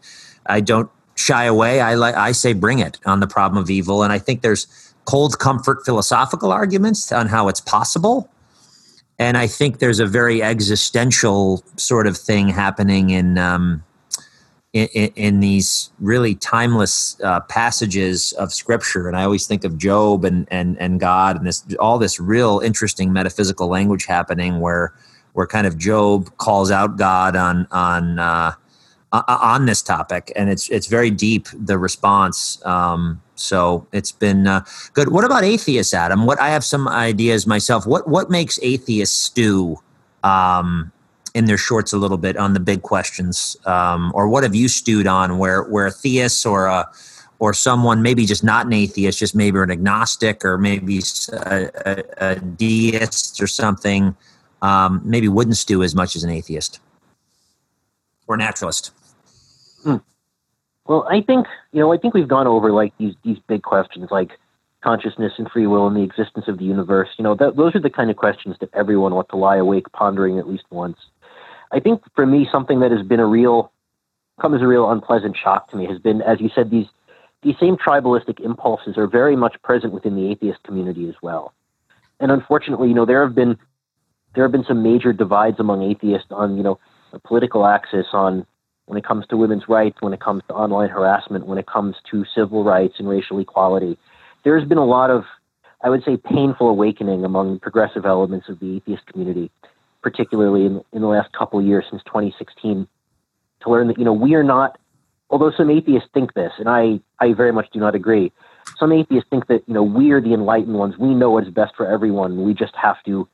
[0.45, 1.81] I don't shy away.
[1.81, 4.67] I like I say bring it on the problem of evil, and I think there's
[5.05, 8.29] cold comfort philosophical arguments on how it's possible
[9.21, 13.83] and I think there's a very existential sort of thing happening in um,
[14.73, 19.07] in, in, these really timeless uh, passages of Scripture.
[19.07, 22.61] And I always think of Job and and and God and this all this real
[22.61, 24.91] interesting metaphysical language happening where
[25.33, 28.53] where kind of Job calls out God on on uh,
[29.11, 32.59] on this topic, and it's it's very deep the response.
[32.65, 34.63] Um, so it's been uh,
[34.93, 35.09] good.
[35.09, 36.25] What about atheists, Adam?
[36.25, 37.85] What I have some ideas myself.
[37.85, 39.79] What what makes atheists stew
[40.23, 40.91] um,
[41.33, 44.67] in their shorts a little bit on the big questions, um, or what have you
[44.67, 46.85] stewed on where where theists or
[47.41, 51.01] or someone maybe just not an atheist, just maybe an agnostic or maybe
[51.33, 54.15] a, a, a deist or something,
[54.61, 56.79] um, maybe wouldn't stew as much as an atheist
[58.27, 58.91] or naturalist.
[59.83, 59.97] Hmm.
[60.91, 64.09] Well, I think you know, I think we've gone over like these these big questions
[64.11, 64.31] like
[64.83, 67.07] consciousness and free will and the existence of the universe.
[67.17, 69.89] You know, that, those are the kind of questions that everyone ought to lie awake
[69.93, 70.97] pondering at least once.
[71.71, 73.71] I think for me, something that has been a real,
[74.41, 76.87] come as a real unpleasant shock to me has been, as you said, these
[77.41, 81.53] these same tribalistic impulses are very much present within the atheist community as well.
[82.19, 83.57] And unfortunately, you know, there have been
[84.35, 86.79] there have been some major divides among atheists on you know
[87.13, 88.45] a political axis on
[88.91, 91.95] when it comes to women's rights, when it comes to online harassment, when it comes
[92.11, 93.97] to civil rights and racial equality.
[94.43, 95.23] There's been a lot of,
[95.81, 99.49] I would say, painful awakening among progressive elements of the atheist community,
[100.01, 102.85] particularly in, in the last couple of years since 2016,
[103.61, 104.77] to learn that, you know, we are not,
[105.29, 108.33] although some atheists think this, and I, I very much do not agree,
[108.77, 110.97] some atheists think that, you know, we are the enlightened ones.
[110.97, 112.43] We know what is best for everyone.
[112.43, 113.25] We just have to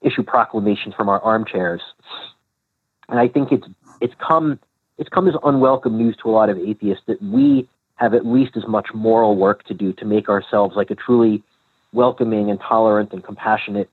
[0.00, 1.82] issue proclamations from our armchairs.
[3.10, 3.66] And I think it's
[4.00, 4.58] it's come
[4.98, 8.56] it's come as unwelcome news to a lot of atheists that we have at least
[8.56, 11.42] as much moral work to do to make ourselves like a truly
[11.92, 13.88] welcoming and tolerant and compassionate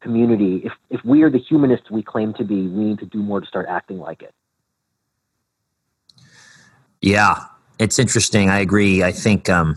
[0.00, 0.62] community.
[0.64, 3.40] If if we are the humanists we claim to be, we need to do more
[3.40, 4.34] to start acting like it.
[7.00, 7.44] Yeah,
[7.78, 8.50] it's interesting.
[8.50, 9.02] I agree.
[9.02, 9.76] I think um,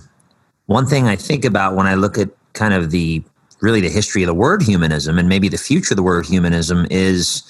[0.66, 3.24] one thing I think about when I look at kind of the
[3.62, 6.88] really the history of the word humanism and maybe the future of the word humanism
[6.90, 7.44] is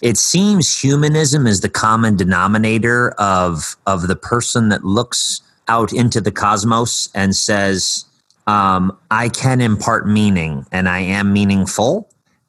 [0.00, 6.20] it seems humanism is the common denominator of of the person that looks out into
[6.20, 8.04] the cosmos and says
[8.46, 12.08] um, i can impart meaning and i am meaningful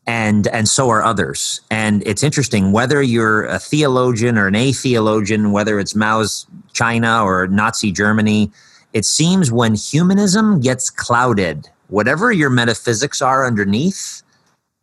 [0.09, 1.61] and and so are others.
[1.69, 7.47] And it's interesting whether you're a theologian or an atheologian whether it's mao's china or
[7.47, 8.51] nazi germany
[8.91, 14.23] it seems when humanism gets clouded whatever your metaphysics are underneath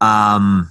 [0.01, 0.69] um,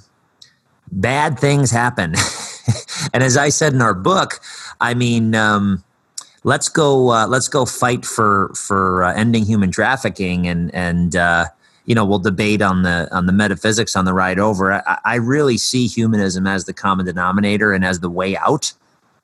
[0.91, 2.15] bad things happen.
[3.13, 4.39] and as I said in our book,
[4.81, 5.83] I mean, um,
[6.43, 11.45] let's go, uh, let's go fight for for uh, ending human trafficking, and and uh,
[11.85, 14.73] you know we'll debate on the on the metaphysics on the ride over.
[14.73, 18.73] I, I really see humanism as the common denominator and as the way out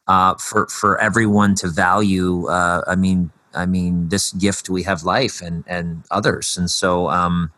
[0.08, 2.48] uh, for for everyone to value.
[2.48, 7.10] Uh, I mean, I mean, this gift we have life and and others, and so.
[7.10, 7.52] Um,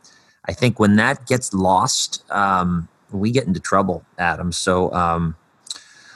[0.46, 4.52] I think when that gets lost, um, we get into trouble, Adam.
[4.52, 5.36] So, um,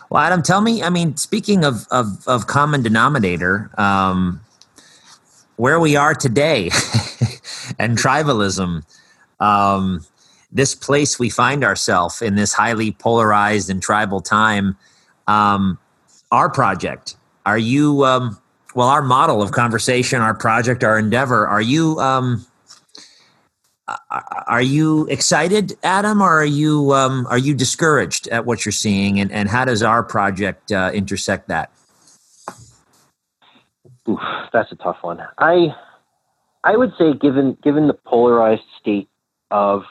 [0.10, 0.84] well, Adam, tell me.
[0.84, 4.42] I mean, speaking of of, of common denominator, um,
[5.58, 6.66] where we are today,
[7.80, 8.84] and tribalism,
[9.40, 10.06] um,
[10.52, 14.78] this place we find ourselves in this highly polarized and tribal time.
[15.28, 15.78] Um,
[16.32, 18.06] our project, are you?
[18.06, 18.38] Um,
[18.76, 21.48] well, our model of conversation, our project, our endeavor.
[21.48, 22.00] Are you?
[22.00, 22.46] Um,
[24.48, 29.20] are you excited, Adam, or are you um, are you discouraged at what you're seeing,
[29.20, 31.72] and, and how does our project uh, intersect that?
[34.10, 34.20] Oof,
[34.52, 35.22] that's a tough one.
[35.38, 35.74] I
[36.64, 39.08] I would say, given given the polarized state
[39.52, 39.84] of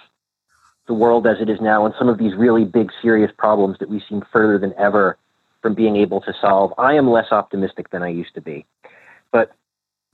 [0.87, 3.89] the world as it is now, and some of these really big, serious problems that
[3.89, 5.17] we seem further than ever
[5.63, 8.67] from being able to solve, I am less optimistic than I used to be.
[9.33, 9.53] But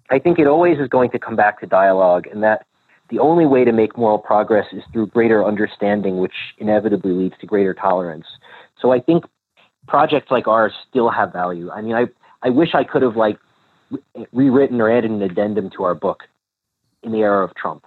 [0.08, 2.66] I think it always is going to come back to dialogue, and that
[3.12, 7.46] the only way to make moral progress is through greater understanding, which inevitably leads to
[7.46, 8.24] greater tolerance.
[8.80, 9.24] So I think
[9.86, 11.70] projects like ours still have value.
[11.70, 12.06] I mean, I
[12.42, 13.38] I wish I could have like
[14.32, 16.22] rewritten or added an addendum to our book
[17.02, 17.84] in the era of Trump.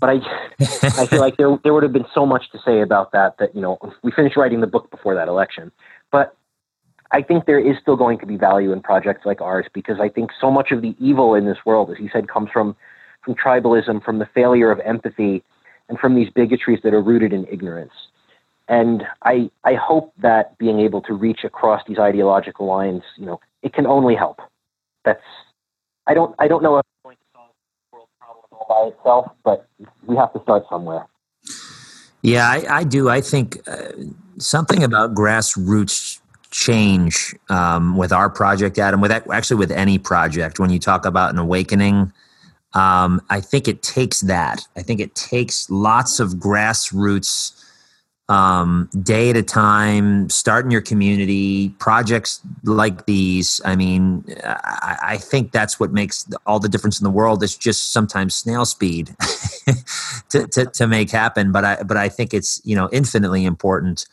[0.00, 0.14] But I,
[0.60, 3.54] I feel like there there would have been so much to say about that that
[3.54, 5.70] you know we finished writing the book before that election.
[6.10, 6.34] But
[7.10, 10.08] I think there is still going to be value in projects like ours because I
[10.08, 12.74] think so much of the evil in this world, as you said, comes from
[13.22, 15.42] from tribalism, from the failure of empathy,
[15.88, 17.92] and from these bigotries that are rooted in ignorance.
[18.68, 23.40] And I I hope that being able to reach across these ideological lines, you know,
[23.62, 24.40] it can only help.
[25.04, 25.22] That's
[26.06, 27.50] I don't I don't know if it's going to solve
[27.90, 29.68] the world problem all by itself, but
[30.06, 31.06] we have to start somewhere.
[32.22, 33.08] Yeah, I, I do.
[33.08, 33.88] I think uh,
[34.38, 36.20] something about grassroots
[36.52, 39.00] change um, with our project, Adam.
[39.00, 42.12] With actually with any project, when you talk about an awakening,
[42.74, 44.66] um, I think it takes that.
[44.76, 47.52] I think it takes lots of grassroots
[48.28, 53.60] um, day at a time, start in your community, projects like these.
[53.64, 57.42] I mean, I, I, think that's what makes all the difference in the world.
[57.42, 59.14] It's just sometimes snail speed
[60.30, 61.52] to, to, to, make happen.
[61.52, 64.06] But I, but I think it's, you know, infinitely important.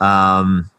[0.00, 0.70] Um,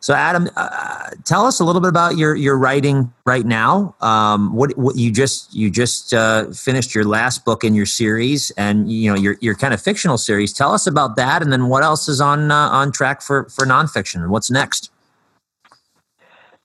[0.00, 3.94] so, Adam, uh, tell us a little bit about your your writing right now.
[4.00, 8.50] Um, what, what you just you just uh, finished your last book in your series,
[8.52, 10.52] and you know your your kind of fictional series.
[10.52, 13.64] Tell us about that, and then what else is on uh, on track for for
[13.66, 14.90] nonfiction, and what's next?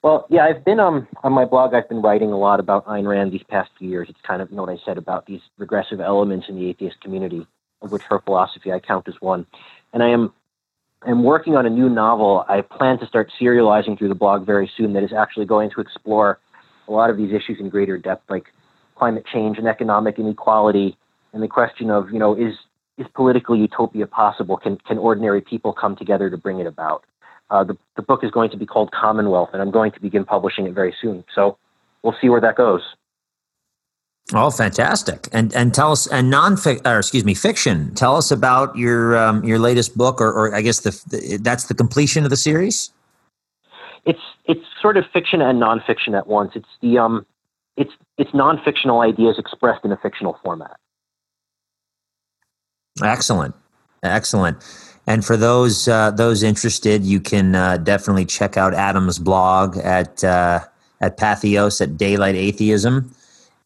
[0.04, 1.76] Well, yeah, I've been um, on my blog.
[1.76, 4.08] I've been writing a lot about Ayn Rand these past few years.
[4.10, 7.00] It's kind of you know what I said about these regressive elements in the atheist
[7.02, 7.46] community,
[7.82, 9.46] of which her philosophy I count as one.
[9.94, 10.34] And I am
[11.06, 12.46] am working on a new novel.
[12.48, 15.82] I plan to start serializing through the blog very soon that is actually going to
[15.82, 16.40] explore
[16.88, 18.46] a lot of these issues in greater depth, like
[18.96, 20.98] climate change and economic inequality,
[21.34, 22.54] and the question of, you know, is
[22.98, 24.58] is political utopia possible?
[24.58, 27.06] Can can ordinary people come together to bring it about?
[27.50, 30.26] Uh, the the book is going to be called Commonwealth, and I'm going to begin
[30.26, 31.24] publishing it very soon.
[31.34, 31.58] So
[32.04, 32.82] we'll see where that goes.
[34.34, 35.28] Oh, fantastic!
[35.34, 37.94] And and tell us and non or excuse me fiction.
[37.96, 41.66] Tell us about your um, your latest book, or, or I guess the, the, that's
[41.66, 42.92] the completion of the series.
[44.06, 46.54] It's it's sort of fiction and nonfiction at once.
[46.56, 47.26] It's the um,
[47.76, 50.78] it's it's non-fictional ideas expressed in a fictional format.
[53.04, 53.54] Excellent,
[54.04, 54.58] excellent.
[55.08, 60.24] And for those uh, those interested, you can uh, definitely check out Adam's blog at
[60.24, 60.62] uh,
[61.02, 63.14] at Patheos at Daylight Atheism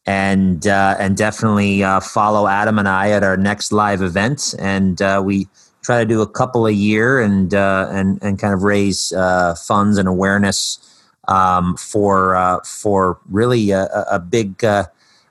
[0.05, 4.53] and uh, and definitely uh, follow Adam and I at our next live event.
[4.59, 5.47] And uh, we
[5.81, 9.55] try to do a couple a year and uh, and and kind of raise uh,
[9.55, 10.79] funds and awareness
[11.27, 14.63] um, for uh, for really a, a big.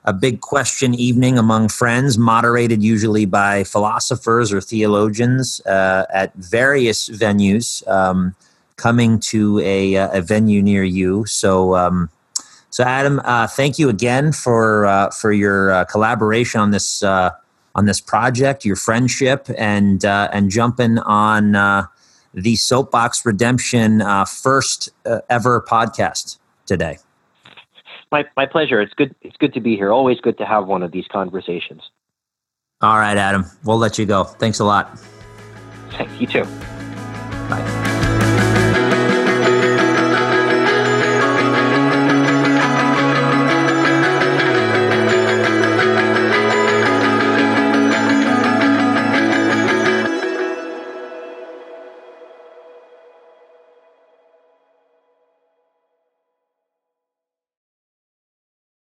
[0.07, 7.81] a big question evening among friends, moderated usually by philosophers or theologians at various venues,
[7.87, 8.35] um,
[8.75, 11.25] coming to a, a venue near you.
[11.25, 12.11] So, um,
[12.75, 17.29] so, Adam, uh, thank you again for uh, for your uh, collaboration on this uh,
[17.73, 21.85] on this project, your friendship, and uh, and jumping on uh,
[22.33, 24.89] the Soapbox Redemption first
[25.29, 26.97] ever podcast today.
[28.11, 28.81] My my pleasure.
[28.81, 29.15] It's good.
[29.21, 29.93] It's good to be here.
[29.93, 31.81] Always good to have one of these conversations.
[32.81, 33.45] All right, Adam.
[33.63, 34.25] We'll let you go.
[34.25, 34.99] Thanks a lot.
[35.91, 36.43] Thank You too.
[37.47, 37.94] Bye.